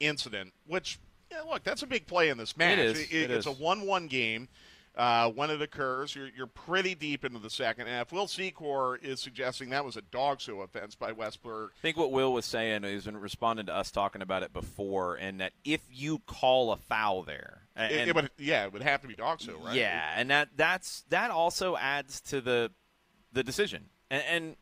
incident, 0.00 0.52
which, 0.66 0.98
yeah, 1.30 1.42
look, 1.42 1.62
that's 1.62 1.82
a 1.82 1.86
big 1.86 2.06
play 2.06 2.28
in 2.28 2.38
this 2.38 2.56
match. 2.56 2.78
It 2.78 2.84
is. 2.84 3.00
It 3.00 3.30
it's 3.30 3.46
is. 3.46 3.58
a 3.58 3.62
1 3.62 3.86
1 3.86 4.06
game. 4.08 4.48
Uh, 4.96 5.28
when 5.28 5.50
it 5.50 5.60
occurs, 5.60 6.14
you're, 6.14 6.28
you're 6.36 6.46
pretty 6.46 6.94
deep 6.94 7.24
into 7.24 7.40
the 7.40 7.50
second 7.50 7.88
half. 7.88 8.12
Will 8.12 8.28
Secor 8.28 9.02
is 9.02 9.18
suggesting 9.18 9.70
that 9.70 9.84
was 9.84 9.96
a 9.96 10.02
DOGSO 10.02 10.62
offense 10.62 10.94
by 10.94 11.10
Westberg. 11.10 11.70
I 11.70 11.82
think 11.82 11.96
what 11.96 12.12
Will 12.12 12.32
was 12.32 12.44
saying 12.44 12.84
is 12.84 13.08
in 13.08 13.16
responding 13.16 13.66
to 13.66 13.74
us 13.74 13.90
talking 13.90 14.22
about 14.22 14.44
it 14.44 14.52
before, 14.52 15.16
and 15.16 15.40
that 15.40 15.52
if 15.64 15.80
you 15.90 16.20
call 16.20 16.70
a 16.70 16.76
foul 16.76 17.24
there, 17.24 17.63
and, 17.76 17.92
It, 17.92 18.08
it 18.08 18.14
would, 18.14 18.30
yeah, 18.38 18.64
it 18.64 18.72
would 18.72 18.82
have 18.82 19.00
to 19.02 19.08
be 19.08 19.14
DOGSO, 19.14 19.62
right? 19.64 19.74
Yeah, 19.74 20.12
and 20.16 20.30
that 20.30 20.50
that's 20.56 21.04
that 21.10 21.30
also 21.30 21.76
adds 21.76 22.20
to 22.22 22.40
the 22.40 22.70
the 23.32 23.42
decision. 23.42 23.86
And, 24.10 24.22
and 24.28 24.56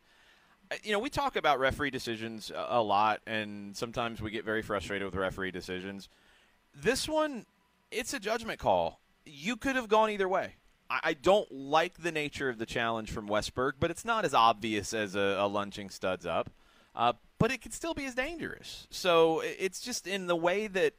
uh, 0.71 0.75
you 0.83 0.91
know, 0.91 0.99
we 0.99 1.09
talk 1.09 1.35
about 1.35 1.59
referee 1.59 1.91
decisions 1.91 2.51
a, 2.51 2.65
a 2.69 2.81
lot, 2.81 3.21
and 3.27 3.75
sometimes 3.77 4.21
we 4.21 4.31
get 4.31 4.45
very 4.45 4.61
frustrated 4.61 5.05
with 5.05 5.15
referee 5.15 5.51
decisions. 5.51 6.09
This 6.75 7.07
one, 7.07 7.45
it's 7.91 8.13
a 8.13 8.19
judgment 8.19 8.59
call. 8.59 8.99
You 9.25 9.55
could 9.55 9.75
have 9.75 9.87
gone 9.87 10.09
either 10.09 10.27
way. 10.27 10.55
I, 10.89 10.99
I 11.03 11.13
don't 11.13 11.51
like 11.51 12.01
the 12.01 12.11
nature 12.11 12.49
of 12.49 12.57
the 12.57 12.65
challenge 12.65 13.11
from 13.11 13.27
Westberg, 13.27 13.73
but 13.79 13.91
it's 13.91 14.05
not 14.05 14.25
as 14.25 14.33
obvious 14.33 14.93
as 14.93 15.15
a, 15.15 15.37
a 15.39 15.47
lunging 15.47 15.89
studs 15.89 16.25
up. 16.25 16.49
Uh, 16.95 17.13
but 17.39 17.51
it 17.51 17.61
could 17.61 17.73
still 17.73 17.93
be 17.93 18.05
as 18.05 18.15
dangerous. 18.15 18.87
So 18.89 19.41
it's 19.43 19.81
just 19.81 20.07
in 20.07 20.27
the 20.27 20.35
way 20.35 20.67
that 20.67 20.93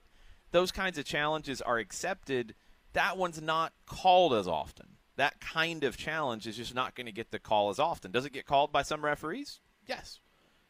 those 0.55 0.71
kinds 0.71 0.99
of 0.99 1.05
challenges 1.05 1.61
are 1.61 1.79
accepted, 1.79 2.55
that 2.93 3.19
one's 3.19 3.43
not 3.43 3.73
called 3.87 4.33
as 4.33 4.47
often. 4.47 4.87
That 5.17 5.41
kind 5.41 5.83
of 5.83 5.97
challenge 5.97 6.47
is 6.47 6.57
just 6.57 6.77
not 6.77 6.95
going 6.95 7.07
to 7.07 7.13
get 7.13 7.33
the 7.33 7.41
call 7.41 7.71
as 7.71 7.81
often. 7.81 8.13
Does 8.13 8.25
it 8.25 8.33
get 8.33 8.47
called 8.47 8.71
by 8.71 8.83
some 8.83 9.05
referees? 9.05 9.59
Yes. 9.85 10.21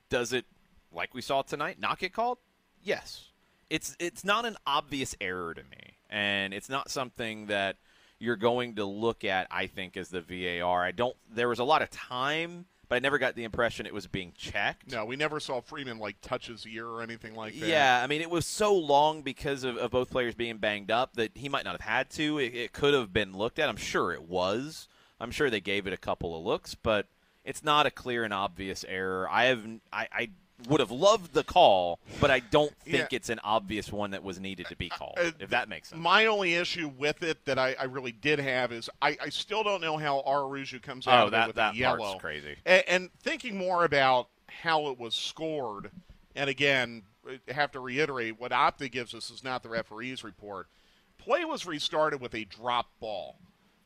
Does 0.09 0.33
it, 0.33 0.47
like 0.91 1.13
we 1.13 1.21
saw 1.21 1.43
tonight, 1.43 1.79
not 1.79 1.99
get 1.99 2.15
called? 2.15 2.39
Yes. 2.83 3.29
It's 3.69 3.95
it's 4.01 4.25
not 4.25 4.47
an 4.47 4.57
obvious 4.67 5.15
error 5.21 5.53
to 5.53 5.63
me, 5.63 5.99
and 6.09 6.55
it's 6.55 6.71
not 6.71 6.91
something 6.91 7.47
that 7.47 7.77
you're 8.19 8.37
going 8.37 8.77
to 8.77 8.87
look 8.87 9.23
at. 9.23 9.47
I 9.51 9.67
think 9.67 9.99
as 9.99 10.09
the 10.09 10.23
VAR. 10.23 10.83
I 10.83 10.93
don't. 10.93 11.17
There 11.31 11.49
was 11.49 11.59
a 11.59 11.65
lot 11.65 11.83
of 11.83 11.91
time, 11.91 12.65
but 12.95 12.99
I 12.99 13.01
never 13.01 13.19
got 13.19 13.35
the 13.35 13.43
impression 13.43 13.87
it 13.87 13.93
was 13.93 14.07
being 14.07 14.33
checked. 14.37 14.93
No, 14.93 15.05
we 15.05 15.17
never 15.17 15.41
saw 15.41 15.61
Freeman 15.61 15.99
like 15.99 16.21
touch 16.21 16.47
his 16.47 16.65
ear 16.65 16.87
or 16.87 17.03
anything 17.03 17.35
like 17.35 17.59
that. 17.59 17.67
Yeah, 17.67 18.01
I 18.01 18.07
mean, 18.07 18.21
it 18.21 18.31
was 18.31 18.47
so 18.47 18.73
long 18.73 19.23
because 19.23 19.65
of, 19.65 19.77
of 19.77 19.91
both 19.91 20.11
players 20.11 20.37
being 20.37 20.59
banged 20.59 20.93
up 20.93 21.15
that 21.15 21.33
he 21.35 21.49
might 21.49 21.65
not 21.65 21.73
have 21.73 21.81
had 21.81 22.09
to. 22.11 22.39
It, 22.39 22.55
it 22.55 22.73
could 22.73 22.95
have 22.95 23.13
been 23.13 23.37
looked 23.37 23.59
at. 23.59 23.69
I'm 23.69 23.77
sure 23.77 24.13
it 24.13 24.23
was. 24.23 24.87
I'm 25.19 25.33
sure 25.33 25.51
they 25.51 25.61
gave 25.61 25.89
it 25.89 25.93
a 25.93 25.97
couple 25.97 26.39
of 26.39 26.45
looks, 26.45 26.77
but 26.77 27.09
it's 27.45 27.65
not 27.65 27.85
a 27.85 27.91
clear 27.91 28.23
and 28.23 28.33
obvious 28.33 28.85
error. 28.87 29.29
I 29.29 29.47
have, 29.47 29.67
I, 29.93 30.07
I 30.13 30.31
would 30.69 30.81
have 30.81 30.91
loved 30.91 31.35
the 31.35 31.45
call, 31.45 31.99
but 32.21 32.31
I 32.31 32.39
don't 32.41 32.75
think 32.79 32.97
Yeah. 33.11 33.17
it's 33.17 33.29
an 33.29 33.41
obvious 33.45 33.93
one 33.93 34.13
that 34.13 34.23
was 34.23 34.39
needed 34.41 34.67
to 34.67 34.77
be 34.77 34.89
called. 34.89 35.19
Uh, 35.19 35.33
if 35.39 35.51
that 35.51 35.69
makes 35.69 35.89
sense. 35.89 36.01
My 36.01 36.27
only 36.27 36.55
issue 36.55 36.89
with 36.97 37.23
it 37.23 37.45
that 37.45 37.59
I, 37.59 37.75
I 37.79 37.85
really 37.85 38.13
did 38.13 38.39
have 38.39 38.73
is 38.73 38.89
I, 39.03 39.17
I 39.21 39.29
still 39.31 39.63
don't 39.63 39.81
know 39.81 39.97
how 39.99 40.23
Araujo 40.27 40.79
comes 40.79 41.07
out 41.07 41.27
Oh, 41.27 41.31
that- 41.31 41.49
with 41.49 41.57
that 41.57 41.73
the 41.73 41.79
yellow. 41.81 41.99
part's 41.99 42.21
crazy. 42.21 42.57
And, 42.65 42.83
and 42.87 43.11
thinking 43.21 43.57
more 43.59 43.85
about 43.85 44.29
how 44.49 44.87
it 44.89 44.99
was 44.99 45.15
scored, 45.15 45.91
and 46.37 46.49
again, 46.49 47.03
I 47.29 47.53
have 47.53 47.73
to 47.73 47.81
reiterate 47.81 48.39
what 48.41 48.53
Opta 48.53 48.91
gives 48.91 49.15
us 49.15 49.31
is 49.31 49.43
not 49.43 49.63
the 49.63 49.69
referee's 49.69 50.23
report. 50.23 50.69
Play 51.19 51.45
was 51.45 51.67
restarted 51.67 52.21
with 52.21 52.35
a 52.35 52.45
drop 52.45 52.87
ball. 53.01 53.37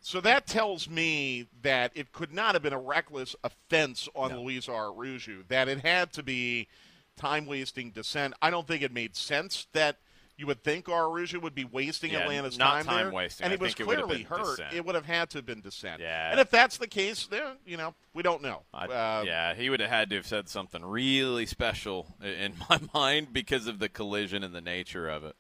So 0.01 0.21
that 0.21 0.47
tells 0.47 0.89
me 0.89 1.47
that 1.63 1.93
it 1.95 2.13
could 2.13 2.33
not 2.33 2.55
have 2.55 2.63
been 2.63 2.73
a 2.73 2.79
reckless 2.81 3.35
offense 3.45 4.09
on 4.15 4.39
Luis 4.39 4.69
Araujo, 4.69 5.43
that 5.49 5.69
it 5.69 5.81
had 5.85 6.13
to 6.15 6.23
be 6.23 6.69
time 7.17 7.47
wasting 7.47 7.91
dissent. 7.91 8.35
I 8.41 8.51
don't 8.51 8.67
think 8.67 8.83
it 8.83 8.93
made 8.93 9.17
sense 9.17 9.67
that 9.73 9.97
you 10.37 10.47
would 10.47 10.63
think 10.63 10.89
Araujo 10.89 11.41
would 11.41 11.55
be 11.57 11.65
wasting 11.65 12.13
Yeah, 12.13 12.21
Atlanta's 12.21 12.57
time, 12.57 12.85
time 12.85 13.07
there. 13.07 13.13
wasting. 13.13 13.45
And 13.47 13.53
I 13.53 13.57
he 13.57 13.61
was 13.61 13.73
it 13.73 13.83
clearly 13.83 14.23
hurt. 14.23 14.57
dissent. 14.57 14.73
It 14.73 14.87
would 14.87 14.95
have 14.95 15.05
had 15.05 15.31
to 15.31 15.39
have 15.39 15.47
been 15.47 15.61
dissent. 15.63 16.01
Yeah. 16.01 16.31
And 16.31 16.39
if 16.39 16.49
that's 16.49 16.77
the 16.79 16.87
case, 16.87 17.27
then, 17.27 17.57
you 17.67 17.77
know, 17.77 17.93
we 18.15 18.23
don't 18.23 18.41
know. 18.41 18.63
I- 18.73 18.87
Uh, 18.87 19.25
yeah, 19.27 19.55
he 19.57 19.69
would 19.69 19.81
have 19.81 19.91
had 19.91 20.11
to 20.11 20.17
have 20.17 20.27
said 20.29 20.49
something 20.49 20.85
really 20.85 21.45
special 21.45 22.15
in 22.23 22.55
my 22.71 22.79
mind 22.95 23.33
because 23.33 23.67
of 23.67 23.81
the 23.81 23.89
collision 23.89 24.45
and 24.45 24.55
the 24.55 24.61
nature 24.61 25.09
of 25.09 25.25
it. 25.25 25.35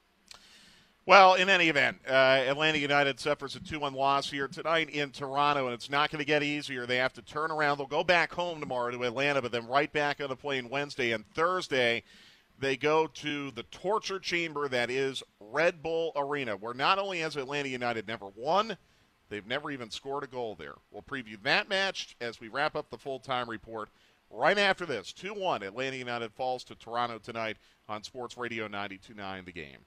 Well, 1.08 1.36
in 1.36 1.48
any 1.48 1.70
event, 1.70 2.00
uh, 2.06 2.12
Atlanta 2.12 2.76
United 2.76 3.18
suffers 3.18 3.56
a 3.56 3.60
2 3.60 3.80
1 3.80 3.94
loss 3.94 4.30
here 4.30 4.46
tonight 4.46 4.90
in 4.90 5.10
Toronto, 5.10 5.64
and 5.64 5.72
it's 5.72 5.88
not 5.88 6.10
going 6.10 6.18
to 6.18 6.26
get 6.26 6.42
easier. 6.42 6.84
They 6.84 6.98
have 6.98 7.14
to 7.14 7.22
turn 7.22 7.50
around. 7.50 7.78
They'll 7.78 7.86
go 7.86 8.04
back 8.04 8.30
home 8.30 8.60
tomorrow 8.60 8.90
to 8.90 9.04
Atlanta, 9.04 9.40
but 9.40 9.50
then 9.50 9.66
right 9.66 9.90
back 9.90 10.20
on 10.20 10.28
the 10.28 10.36
plane 10.36 10.68
Wednesday 10.68 11.12
and 11.12 11.24
Thursday. 11.32 12.02
They 12.58 12.76
go 12.76 13.06
to 13.06 13.50
the 13.52 13.62
torture 13.62 14.18
chamber 14.18 14.68
that 14.68 14.90
is 14.90 15.22
Red 15.40 15.82
Bull 15.82 16.12
Arena, 16.14 16.58
where 16.58 16.74
not 16.74 16.98
only 16.98 17.20
has 17.20 17.36
Atlanta 17.36 17.70
United 17.70 18.06
never 18.06 18.26
won, 18.36 18.76
they've 19.30 19.46
never 19.46 19.70
even 19.70 19.90
scored 19.90 20.24
a 20.24 20.26
goal 20.26 20.56
there. 20.56 20.74
We'll 20.90 21.00
preview 21.00 21.42
that 21.42 21.70
match 21.70 22.16
as 22.20 22.38
we 22.38 22.48
wrap 22.48 22.76
up 22.76 22.90
the 22.90 22.98
full 22.98 23.20
time 23.20 23.48
report 23.48 23.88
right 24.28 24.58
after 24.58 24.84
this. 24.84 25.14
2 25.14 25.32
1, 25.32 25.62
Atlanta 25.62 25.96
United 25.96 26.34
falls 26.34 26.64
to 26.64 26.74
Toronto 26.74 27.18
tonight 27.18 27.56
on 27.88 28.02
Sports 28.02 28.36
Radio 28.36 28.64
929 28.64 29.46
The 29.46 29.52
Game. 29.52 29.86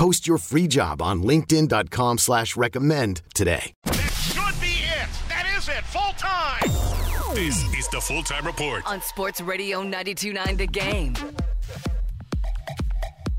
Post 0.00 0.26
your 0.26 0.38
free 0.38 0.66
job 0.66 1.02
on 1.02 1.22
linkedin.com 1.24 2.16
slash 2.16 2.56
recommend 2.56 3.20
today. 3.34 3.74
should 3.84 4.58
be 4.58 4.78
it. 4.78 5.08
That 5.28 5.46
is 5.58 5.68
it. 5.68 5.84
Full 5.84 6.14
time. 6.16 7.34
This 7.34 7.62
is 7.74 7.86
the 7.88 8.00
full 8.00 8.22
time 8.22 8.46
report. 8.46 8.86
On 8.86 9.02
Sports 9.02 9.42
Radio 9.42 9.82
929 9.82 10.56
The 10.56 10.66
Game. 10.68 11.14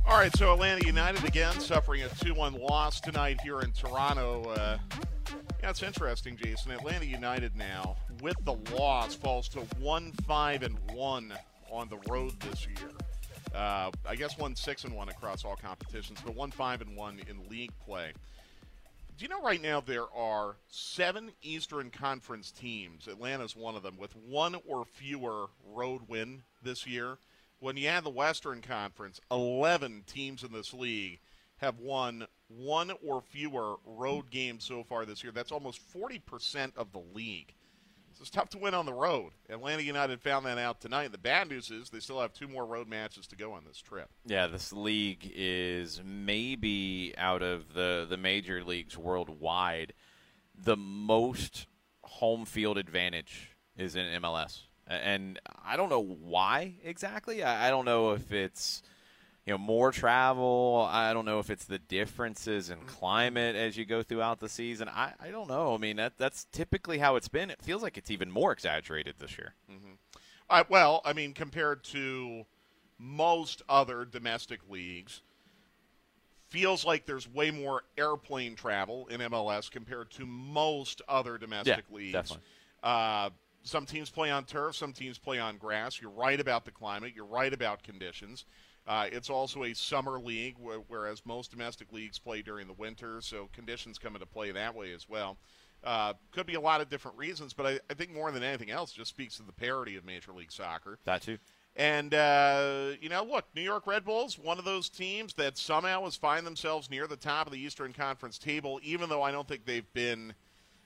All 0.06 0.20
right, 0.20 0.32
so 0.38 0.54
Atlanta 0.54 0.86
United 0.86 1.24
again 1.26 1.60
suffering 1.60 2.04
a 2.04 2.10
2 2.10 2.36
1 2.36 2.54
loss 2.54 3.02
tonight 3.02 3.42
here 3.42 3.62
in 3.62 3.72
Toronto. 3.72 4.44
Uh, 4.44 4.78
yeah, 5.64 5.72
it's 5.72 5.82
interesting, 5.82 6.38
Jason. 6.38 6.74
Atlanta 6.74 7.08
United 7.08 7.56
now, 7.56 7.96
with 8.22 8.36
the 8.46 8.54
loss, 8.78 9.16
falls 9.16 9.50
to 9.50 9.62
1 9.80 10.12
5 10.28 10.62
and 10.62 10.78
1 10.94 11.34
on 11.72 11.90
the 11.90 11.98
road 12.08 12.40
this 12.40 12.68
year. 12.68 12.92
Uh, 13.54 13.92
I 14.06 14.16
guess 14.16 14.38
1 14.38 14.56
6 14.56 14.84
and 14.86 14.96
1 14.96 15.10
across 15.10 15.44
all 15.44 15.56
competitions, 15.56 16.20
but 16.24 16.36
1 16.36 16.52
5 16.52 16.82
and 16.82 16.96
1 16.96 17.20
in 17.28 17.50
league 17.50 17.72
play. 17.86 18.14
Do 19.18 19.26
you 19.26 19.30
know 19.30 19.42
right 19.42 19.62
now 19.62 19.82
there 19.82 20.12
are 20.16 20.56
seven 20.68 21.32
Eastern 21.44 21.92
Conference 21.92 22.52
teams? 22.52 23.08
Atlanta's 23.08 23.56
one 23.56 23.76
of 23.76 23.84
them 23.84 23.98
with 23.98 24.16
one 24.16 24.56
or 24.68 24.86
fewer 24.86 25.48
road 25.68 26.02
win 26.08 26.44
this 26.64 26.88
year. 26.88 27.18
When 27.60 27.78
you 27.78 27.88
add 27.88 28.04
the 28.04 28.10
Western 28.10 28.62
Conference, 28.62 29.22
11 29.30 30.06
teams 30.08 30.44
in 30.44 30.52
this 30.52 30.74
league 30.74 31.20
have 31.58 31.78
won 31.78 32.26
one 32.48 32.92
or 33.06 33.22
fewer 33.22 33.76
road 33.86 34.32
games 34.32 34.64
so 34.64 34.84
far 34.84 35.06
this 35.06 35.24
year. 35.24 35.32
That's 35.32 35.52
almost 35.52 35.82
40% 35.94 36.76
of 36.76 36.92
the 36.92 37.04
league. 37.14 37.54
It's 38.22 38.30
tough 38.30 38.50
to 38.50 38.60
win 38.60 38.76
on 38.76 38.86
the 38.86 38.94
road. 38.94 39.32
Atlanta 39.50 39.82
United 39.82 40.22
found 40.22 40.46
that 40.46 40.60
out 40.60 40.80
tonight. 40.80 41.12
The 41.12 41.18
bad 41.18 41.50
news 41.50 41.72
is 41.72 41.90
they 41.90 42.00
still 42.00 42.22
have 42.22 42.32
two 42.34 42.48
more 42.48 42.68
road 42.68 42.88
matches 42.88 43.26
to 43.28 43.36
go 43.36 43.52
on 43.54 43.64
this 43.66 43.80
trip. 43.80 44.10
Yeah, 44.28 44.46
this 44.46 44.72
league 44.72 45.32
is 45.36 46.02
maybe 46.06 47.16
out 47.18 47.42
of 47.42 47.74
the 47.74 48.06
the 48.08 48.18
major 48.18 48.64
leagues 48.64 48.96
worldwide, 48.96 49.94
the 50.56 50.78
most 50.78 51.66
home 52.04 52.46
field 52.46 52.78
advantage 52.78 53.56
is 53.76 53.96
in 53.96 54.06
MLS, 54.22 54.62
and 54.86 55.40
I 55.66 55.76
don't 55.76 55.90
know 55.90 56.04
why 56.04 56.76
exactly. 56.84 57.44
I 57.44 57.72
don't 57.72 57.86
know 57.86 58.12
if 58.12 58.32
it's 58.32 58.84
you 59.46 59.54
know 59.54 59.58
more 59.58 59.92
travel. 59.92 60.88
I 60.90 61.14
don't 61.14 61.26
know 61.26 61.40
if 61.40 61.50
it's 61.50 61.66
the 61.66 61.80
differences 61.80 62.70
in 62.70 62.80
climate 62.82 63.56
as 63.56 63.78
you 63.78 63.86
go 63.86 64.04
throughout 64.04 64.40
the 64.40 64.50
season. 64.50 64.88
I, 64.90 65.14
I 65.20 65.30
don't 65.32 65.48
know. 65.48 65.74
I 65.74 65.78
mean 65.78 65.96
that 65.98 66.18
that's 66.18 66.46
typically 66.52 67.00
how 67.00 67.16
it's 67.16 67.28
been. 67.28 67.50
It 67.50 67.62
feels 67.62 67.82
like 67.82 67.98
it's 67.98 68.12
even 68.12 68.30
more 68.32 68.52
exaggerated 68.52 69.16
this 69.20 69.38
year. 69.38 69.54
Uh, 70.50 70.64
well, 70.70 71.02
I 71.06 71.14
mean, 71.14 71.34
compared 71.34 71.84
to 71.86 72.46
most 73.00 73.62
other 73.70 74.06
domestic 74.06 74.60
leagues, 74.70 75.22
feels 76.50 76.86
like 76.86 77.06
there's 77.06 77.28
way 77.34 77.50
more 77.50 77.84
airplane 77.98 78.56
travel 78.56 79.08
in 79.08 79.22
MLS 79.22 79.72
compared 79.72 80.12
to 80.12 80.26
most 80.26 81.02
other 81.08 81.38
domestic 81.38 81.86
Yeah, 81.90 81.96
leagues. 81.96 82.14
definitely. 82.14 82.44
Uh, 82.84 83.30
some 83.64 83.86
teams 83.86 84.10
play 84.10 84.30
on 84.30 84.44
turf, 84.44 84.76
some 84.76 84.92
teams 84.92 85.18
play 85.18 85.40
on 85.40 85.58
grass. 85.58 86.02
You're 86.02 86.12
right 86.12 86.40
about 86.40 86.66
the 86.66 86.72
climate. 86.72 87.14
You're 87.16 87.26
right 87.26 87.54
about 87.54 87.84
conditions. 87.84 88.46
Uh, 88.88 89.08
it's 89.12 89.30
also 89.30 89.64
a 89.64 89.74
summer 89.74 90.20
league, 90.20 90.56
wh- 90.58 90.90
whereas 90.90 91.26
most 91.26 91.52
domestic 91.52 91.92
leagues 91.92 92.18
play 92.18 92.42
during 92.42 92.68
the 92.68 92.74
winter, 92.74 93.22
so 93.22 93.50
conditions 93.54 93.98
come 93.98 94.16
into 94.16 94.26
play 94.26 94.52
that 94.52 94.76
way 94.76 94.92
as 94.92 95.08
well. 95.08 95.38
Uh, 95.84 96.14
could 96.32 96.46
be 96.46 96.56
a 96.56 96.62
lot 96.62 96.82
of 96.82 96.90
different 96.90 97.18
reasons, 97.18 97.54
but 97.54 97.66
I, 97.66 97.80
I 97.90 97.94
think 97.94 98.14
more 98.14 98.32
than 98.32 98.44
anything 98.44 98.70
else, 98.70 98.92
just 98.92 99.10
speaks 99.10 99.38
to 99.38 99.44
the 99.44 99.52
parity 99.52 99.96
of 99.96 100.06
Major 100.06 100.32
League 100.32 100.52
Soccer. 100.52 101.00
That 101.06 101.22
too. 101.22 101.38
And, 101.76 102.14
uh, 102.14 102.90
you 103.00 103.08
know, 103.08 103.24
look, 103.24 103.46
New 103.56 103.62
York 103.62 103.88
Red 103.88 104.04
Bulls, 104.04 104.38
one 104.38 104.60
of 104.60 104.66
those 104.66 104.90
teams 104.90 105.34
that 105.36 105.58
somehow 105.58 106.04
has 106.04 106.18
find 106.18 106.46
themselves 106.46 106.90
near 106.90 107.08
the 107.08 107.16
top 107.16 107.48
of 107.48 107.54
the 107.54 107.60
Eastern 107.60 107.94
Conference 107.94 108.38
table, 108.38 108.80
even 108.84 109.10
though 109.10 109.24
I 109.24 109.32
don't 109.32 109.48
think 109.48 109.66
they've 109.66 109.92
been 109.94 110.34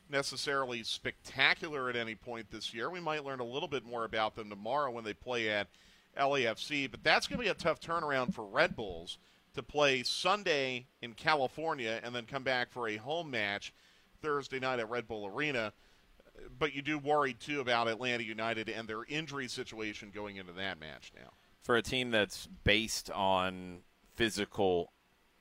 necessarily 0.10 0.84
spectacular 0.84 1.90
at 1.90 1.96
any 1.96 2.14
point 2.14 2.52
this 2.52 2.74
year. 2.74 2.90
We 2.90 3.00
might 3.00 3.26
learn 3.26 3.40
a 3.40 3.46
little 3.46 3.68
bit 3.68 3.84
more 3.84 4.06
about 4.06 4.36
them 4.36 4.50
tomorrow 4.50 4.92
when 4.92 5.04
they 5.04 5.14
play 5.14 5.50
at 5.50 5.68
LAFC, 6.18 6.90
but 6.90 7.04
that's 7.04 7.28
going 7.28 7.38
to 7.38 7.44
be 7.44 7.50
a 7.50 7.54
tough 7.54 7.80
turnaround 7.80 8.34
for 8.34 8.46
Red 8.46 8.76
Bulls 8.76 9.18
to 9.54 9.64
play 9.64 10.04
Sunday 10.04 10.88
in 11.02 11.14
California 11.14 12.00
and 12.04 12.14
then 12.14 12.26
come 12.26 12.44
back 12.44 12.72
for 12.72 12.88
a 12.88 12.98
home 12.98 13.32
match 13.32 13.74
Thursday 14.22 14.60
night 14.60 14.80
at 14.80 14.90
Red 14.90 15.08
Bull 15.08 15.28
Arena 15.28 15.74
but 16.58 16.74
you 16.74 16.82
do 16.82 16.98
worry 16.98 17.34
too 17.34 17.60
about 17.60 17.88
Atlanta 17.88 18.24
United 18.24 18.70
and 18.70 18.88
their 18.88 19.04
injury 19.08 19.48
situation 19.48 20.12
going 20.14 20.38
into 20.38 20.54
that 20.54 20.80
match 20.80 21.12
now. 21.16 21.32
For 21.62 21.76
a 21.76 21.82
team 21.82 22.12
that's 22.12 22.48
based 22.64 23.10
on 23.12 23.80
physical 24.16 24.92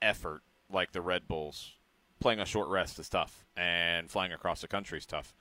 effort, 0.00 0.42
like 0.70 0.92
the 0.92 1.02
Red 1.02 1.28
Bulls, 1.28 1.72
playing 2.20 2.40
a 2.40 2.46
short 2.46 2.68
rest 2.68 2.98
is 2.98 3.08
tough, 3.08 3.44
and 3.56 4.10
flying 4.10 4.32
across 4.32 4.62
the 4.62 4.68
country 4.68 4.98
is 4.98 5.06
tough. 5.06 5.34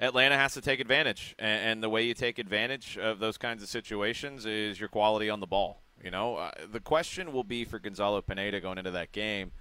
Atlanta 0.00 0.36
has 0.36 0.54
to 0.54 0.60
take 0.60 0.80
advantage, 0.80 1.34
and, 1.38 1.70
and 1.70 1.82
the 1.82 1.88
way 1.88 2.02
you 2.02 2.14
take 2.14 2.38
advantage 2.38 2.98
of 2.98 3.18
those 3.18 3.38
kinds 3.38 3.62
of 3.62 3.68
situations 3.68 4.46
is 4.46 4.78
your 4.78 4.88
quality 4.88 5.30
on 5.30 5.40
the 5.40 5.46
ball. 5.46 5.82
You 6.02 6.10
know, 6.10 6.36
uh, 6.36 6.50
the 6.70 6.80
question 6.80 7.32
will 7.32 7.44
be 7.44 7.64
for 7.64 7.78
Gonzalo 7.78 8.20
Pineda 8.20 8.60
going 8.60 8.78
into 8.78 8.90
that 8.90 9.12
game 9.12 9.52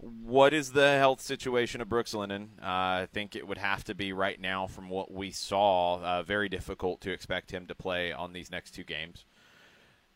what 0.00 0.54
is 0.54 0.72
the 0.72 0.96
health 0.96 1.20
situation 1.20 1.80
of 1.80 1.88
Brooks 1.88 2.14
Lennon? 2.14 2.50
Uh, 2.62 3.02
I 3.02 3.08
think 3.12 3.34
it 3.34 3.46
would 3.46 3.58
have 3.58 3.82
to 3.84 3.94
be 3.94 4.12
right 4.12 4.40
now, 4.40 4.66
from 4.66 4.88
what 4.88 5.10
we 5.10 5.32
saw, 5.32 6.00
uh, 6.00 6.22
very 6.22 6.48
difficult 6.48 7.00
to 7.02 7.10
expect 7.10 7.50
him 7.50 7.66
to 7.66 7.74
play 7.74 8.12
on 8.12 8.32
these 8.32 8.50
next 8.50 8.72
two 8.72 8.84
games. 8.84 9.24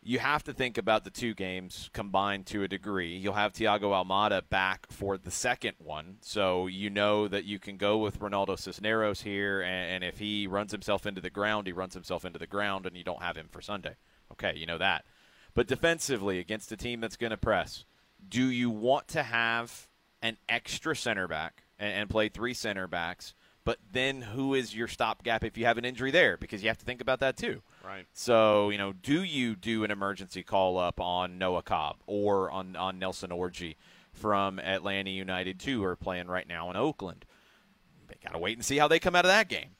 You 0.05 0.19
have 0.19 0.43
to 0.43 0.53
think 0.53 0.77
about 0.77 1.05
the 1.05 1.09
two 1.09 1.33
games 1.33 1.89
combined 1.93 2.45
to 2.47 2.63
a 2.63 2.67
degree. 2.67 3.15
You'll 3.15 3.33
have 3.33 3.53
Thiago 3.53 3.83
Almada 3.83 4.41
back 4.47 4.85
for 4.91 5.17
the 5.17 5.31
second 5.31 5.75
one, 5.77 6.17
so 6.19 6.67
you 6.67 6.89
know 6.89 7.29
that 7.29 7.45
you 7.45 7.57
can 7.57 7.77
go 7.77 7.97
with 7.97 8.19
Ronaldo 8.19 8.59
Cisneros 8.59 9.21
here, 9.21 9.61
and, 9.61 9.95
and 9.95 10.03
if 10.03 10.19
he 10.19 10.45
runs 10.45 10.73
himself 10.73 11.05
into 11.05 11.21
the 11.21 11.29
ground, 11.29 11.67
he 11.67 11.73
runs 11.73 11.93
himself 11.93 12.25
into 12.25 12.37
the 12.37 12.47
ground, 12.47 12.85
and 12.85 12.97
you 12.97 13.03
don't 13.05 13.21
have 13.21 13.37
him 13.37 13.47
for 13.49 13.61
Sunday. 13.61 13.95
Okay, 14.33 14.53
you 14.57 14.65
know 14.65 14.77
that. 14.77 15.05
But 15.53 15.67
defensively, 15.67 16.39
against 16.39 16.71
a 16.73 16.77
team 16.77 16.99
that's 16.99 17.17
going 17.17 17.31
to 17.31 17.37
press, 17.37 17.85
do 18.27 18.43
you 18.43 18.69
want 18.69 19.07
to 19.09 19.23
have 19.23 19.87
an 20.21 20.37
extra 20.49 20.95
center 20.95 21.29
back 21.29 21.63
and, 21.79 21.93
and, 21.93 22.09
play 22.09 22.27
three 22.27 22.53
center 22.53 22.87
backs? 22.87 23.35
But 23.63 23.77
then 23.91 24.21
who 24.21 24.53
is 24.53 24.75
your 24.75 24.87
stopgap 24.87 25.43
if 25.43 25.57
you 25.57 25.65
have 25.65 25.77
an 25.77 25.85
injury 25.85 26.11
there? 26.11 26.35
Because 26.35 26.61
you 26.61 26.69
have 26.69 26.79
to 26.79 26.85
think 26.85 27.01
about 27.01 27.19
that 27.21 27.37
too. 27.37 27.61
Right. 27.83 28.05
So, 28.13 28.69
you 28.69 28.77
know, 28.77 28.93
do 28.93 29.23
you 29.23 29.55
do 29.55 29.83
an 29.83 29.91
emergency 29.91 30.41
call 30.41 30.77
up 30.77 31.01
on 31.01 31.37
Noah 31.37 31.63
Cobb 31.63 31.97
or 32.07 32.49
on, 32.49 32.75
on 32.77 32.97
Nelson 32.97 33.29
Orji 33.31 33.75
from 34.13 34.57
Atlanta 34.59 35.09
United, 35.09 35.59
too, 35.59 35.79
who 35.79 35.83
are 35.83 35.97
playing 35.97 36.27
right 36.27 36.47
now 36.47 36.69
in 36.69 36.77
Oakland? 36.77 37.25
They 38.07 38.15
got 38.23 38.33
to 38.33 38.39
wait 38.39 38.57
and 38.57 38.63
see 38.63 38.77
how 38.77 38.87
they 38.87 38.99
come 38.99 39.15
out 39.15 39.25
of 39.25 39.29
that 39.29 39.49
game. 39.49 39.71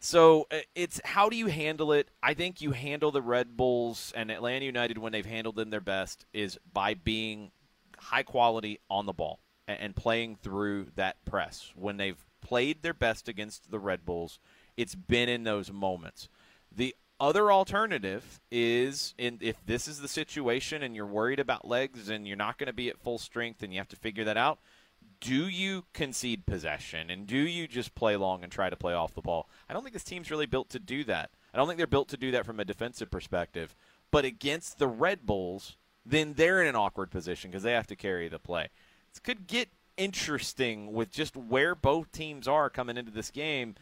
So 0.00 0.48
uh, 0.50 0.58
it's 0.74 1.00
how 1.04 1.28
do 1.28 1.36
you 1.36 1.46
handle 1.46 1.92
it? 1.92 2.10
I 2.20 2.34
think 2.34 2.60
you 2.60 2.72
handle 2.72 3.12
the 3.12 3.22
Red 3.22 3.56
Bulls 3.56 4.12
and 4.16 4.32
Atlanta 4.32 4.64
United 4.64 4.98
when 4.98 5.12
they've 5.12 5.24
handled 5.24 5.54
them 5.54 5.70
their 5.70 5.80
best 5.80 6.26
is 6.32 6.58
by 6.72 6.94
being 6.94 7.52
high 7.96 8.24
quality 8.24 8.80
on 8.90 9.06
the 9.06 9.12
ball 9.12 9.38
and 9.68 9.94
playing 9.94 10.34
through 10.34 10.88
that 10.96 11.24
press. 11.24 11.72
When 11.76 11.96
they've 11.96 12.18
played 12.40 12.82
their 12.82 12.94
best 12.94 13.28
against 13.28 13.70
the 13.70 13.78
Red 13.78 14.04
Bulls, 14.04 14.40
it's 14.76 14.96
been 14.96 15.28
in 15.28 15.44
those 15.44 15.70
moments. 15.70 16.28
The 16.74 16.96
other 17.22 17.52
alternative 17.52 18.40
is 18.50 19.14
in, 19.16 19.38
if 19.40 19.64
this 19.64 19.86
is 19.86 20.00
the 20.00 20.08
situation 20.08 20.82
and 20.82 20.96
you're 20.96 21.06
worried 21.06 21.38
about 21.38 21.66
legs 21.66 22.08
and 22.08 22.26
you're 22.26 22.36
not 22.36 22.58
going 22.58 22.66
to 22.66 22.72
be 22.72 22.88
at 22.88 22.98
full 22.98 23.16
strength 23.16 23.62
and 23.62 23.72
you 23.72 23.78
have 23.78 23.88
to 23.88 23.96
figure 23.96 24.24
that 24.24 24.36
out, 24.36 24.58
do 25.20 25.46
you 25.46 25.84
concede 25.94 26.44
possession 26.46 27.10
and 27.10 27.28
do 27.28 27.38
you 27.38 27.68
just 27.68 27.94
play 27.94 28.16
long 28.16 28.42
and 28.42 28.50
try 28.50 28.68
to 28.68 28.76
play 28.76 28.92
off 28.92 29.14
the 29.14 29.20
ball? 29.20 29.48
I 29.68 29.72
don't 29.72 29.84
think 29.84 29.92
this 29.92 30.02
team's 30.02 30.32
really 30.32 30.46
built 30.46 30.68
to 30.70 30.80
do 30.80 31.04
that. 31.04 31.30
I 31.54 31.58
don't 31.58 31.68
think 31.68 31.78
they're 31.78 31.86
built 31.86 32.08
to 32.08 32.16
do 32.16 32.32
that 32.32 32.44
from 32.44 32.58
a 32.58 32.64
defensive 32.64 33.08
perspective. 33.08 33.76
But 34.10 34.24
against 34.24 34.80
the 34.80 34.88
Red 34.88 35.24
Bulls, 35.24 35.76
then 36.04 36.34
they're 36.34 36.60
in 36.60 36.66
an 36.66 36.74
awkward 36.74 37.12
position 37.12 37.52
because 37.52 37.62
they 37.62 37.72
have 37.72 37.86
to 37.86 37.96
carry 37.96 38.28
the 38.28 38.40
play. 38.40 38.64
It 39.14 39.22
could 39.22 39.46
get 39.46 39.68
interesting 39.96 40.92
with 40.92 41.12
just 41.12 41.36
where 41.36 41.76
both 41.76 42.10
teams 42.10 42.48
are 42.48 42.68
coming 42.68 42.96
into 42.96 43.12
this 43.12 43.30
game. 43.30 43.76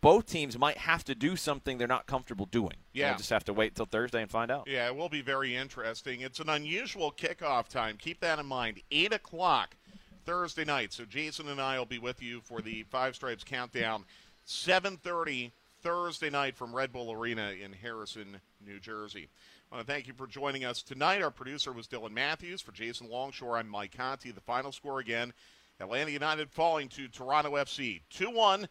Both 0.00 0.26
teams 0.26 0.56
might 0.56 0.78
have 0.78 1.02
to 1.04 1.14
do 1.14 1.34
something 1.34 1.76
they're 1.76 1.88
not 1.88 2.06
comfortable 2.06 2.46
doing. 2.46 2.76
Yeah. 2.92 3.10
We'll 3.10 3.18
just 3.18 3.30
have 3.30 3.44
to 3.44 3.52
wait 3.52 3.72
until 3.72 3.86
Thursday 3.86 4.22
and 4.22 4.30
find 4.30 4.50
out. 4.50 4.68
Yeah, 4.68 4.86
it 4.86 4.94
will 4.94 5.08
be 5.08 5.22
very 5.22 5.56
interesting. 5.56 6.20
It's 6.20 6.38
an 6.38 6.48
unusual 6.48 7.10
kickoff 7.12 7.68
time. 7.68 7.96
Keep 7.98 8.20
that 8.20 8.38
in 8.38 8.46
mind. 8.46 8.80
8 8.92 9.12
o'clock 9.12 9.76
Thursday 10.24 10.64
night. 10.64 10.92
So 10.92 11.04
Jason 11.04 11.48
and 11.48 11.60
I 11.60 11.78
will 11.78 11.86
be 11.86 11.98
with 11.98 12.22
you 12.22 12.40
for 12.42 12.60
the 12.60 12.84
Five 12.84 13.16
Stripes 13.16 13.42
Countdown. 13.42 14.04
7.30 14.46 15.50
Thursday 15.82 16.30
night 16.30 16.56
from 16.56 16.74
Red 16.74 16.92
Bull 16.92 17.12
Arena 17.12 17.52
in 17.52 17.72
Harrison, 17.72 18.40
New 18.64 18.78
Jersey. 18.78 19.28
I 19.70 19.76
want 19.76 19.86
to 19.86 19.92
thank 19.92 20.06
you 20.06 20.14
for 20.14 20.26
joining 20.26 20.64
us 20.64 20.82
tonight. 20.82 21.22
Our 21.22 21.30
producer 21.30 21.72
was 21.72 21.88
Dylan 21.88 22.12
Matthews. 22.12 22.62
For 22.62 22.72
Jason 22.72 23.08
Longshore, 23.10 23.58
I'm 23.58 23.68
Mike 23.68 23.96
Conti. 23.96 24.30
The 24.30 24.40
final 24.40 24.70
score 24.72 25.00
again 25.00 25.32
Atlanta 25.80 26.10
United 26.10 26.50
falling 26.50 26.88
to 26.90 27.08
Toronto 27.08 27.52
FC 27.52 28.00
2 28.10 28.30
1 28.30 28.68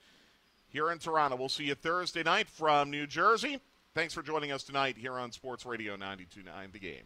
here 0.77 0.91
in 0.91 0.99
Toronto. 0.99 1.35
We'll 1.35 1.49
see 1.49 1.63
you 1.63 1.73
Thursday 1.73 2.21
night 2.21 2.47
from 2.47 2.91
New 2.91 3.07
Jersey. 3.07 3.59
Thanks 3.95 4.13
for 4.13 4.21
joining 4.21 4.51
us 4.51 4.61
tonight 4.61 4.95
here 4.95 5.13
on 5.13 5.31
Sports 5.31 5.65
Radio 5.65 5.93
929 5.93 6.69
The 6.71 6.77
Game. 6.77 7.05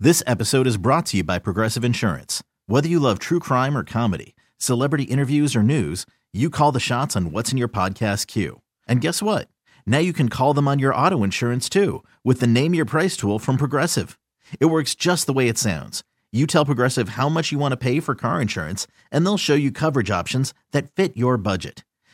This 0.00 0.24
episode 0.26 0.66
is 0.66 0.76
brought 0.76 1.06
to 1.06 1.18
you 1.18 1.22
by 1.22 1.38
Progressive 1.38 1.84
Insurance. 1.84 2.42
Whether 2.66 2.88
you 2.88 2.98
love 2.98 3.20
true 3.20 3.38
crime 3.38 3.78
or 3.78 3.84
comedy, 3.84 4.34
celebrity 4.58 5.04
interviews 5.04 5.54
or 5.54 5.62
news, 5.62 6.04
you 6.32 6.50
call 6.50 6.72
the 6.72 6.80
shots 6.80 7.14
on 7.14 7.30
what's 7.30 7.52
in 7.52 7.58
your 7.58 7.68
podcast 7.68 8.26
queue. 8.26 8.60
And 8.88 9.00
guess 9.00 9.22
what? 9.22 9.46
Now 9.86 9.98
you 9.98 10.12
can 10.12 10.28
call 10.28 10.52
them 10.52 10.66
on 10.66 10.80
your 10.80 10.92
auto 10.92 11.22
insurance 11.22 11.68
too 11.68 12.02
with 12.24 12.40
the 12.40 12.48
Name 12.48 12.74
Your 12.74 12.84
Price 12.84 13.16
tool 13.16 13.38
from 13.38 13.56
Progressive. 13.56 14.18
It 14.58 14.66
works 14.66 14.96
just 14.96 15.26
the 15.26 15.32
way 15.32 15.48
it 15.48 15.58
sounds. 15.58 16.02
You 16.32 16.48
tell 16.48 16.64
Progressive 16.64 17.10
how 17.10 17.28
much 17.28 17.52
you 17.52 17.60
want 17.60 17.70
to 17.70 17.76
pay 17.76 18.00
for 18.00 18.16
car 18.16 18.42
insurance, 18.42 18.88
and 19.12 19.24
they'll 19.24 19.38
show 19.38 19.54
you 19.54 19.70
coverage 19.70 20.10
options 20.10 20.52
that 20.72 20.90
fit 20.90 21.16
your 21.16 21.36
budget. 21.36 21.84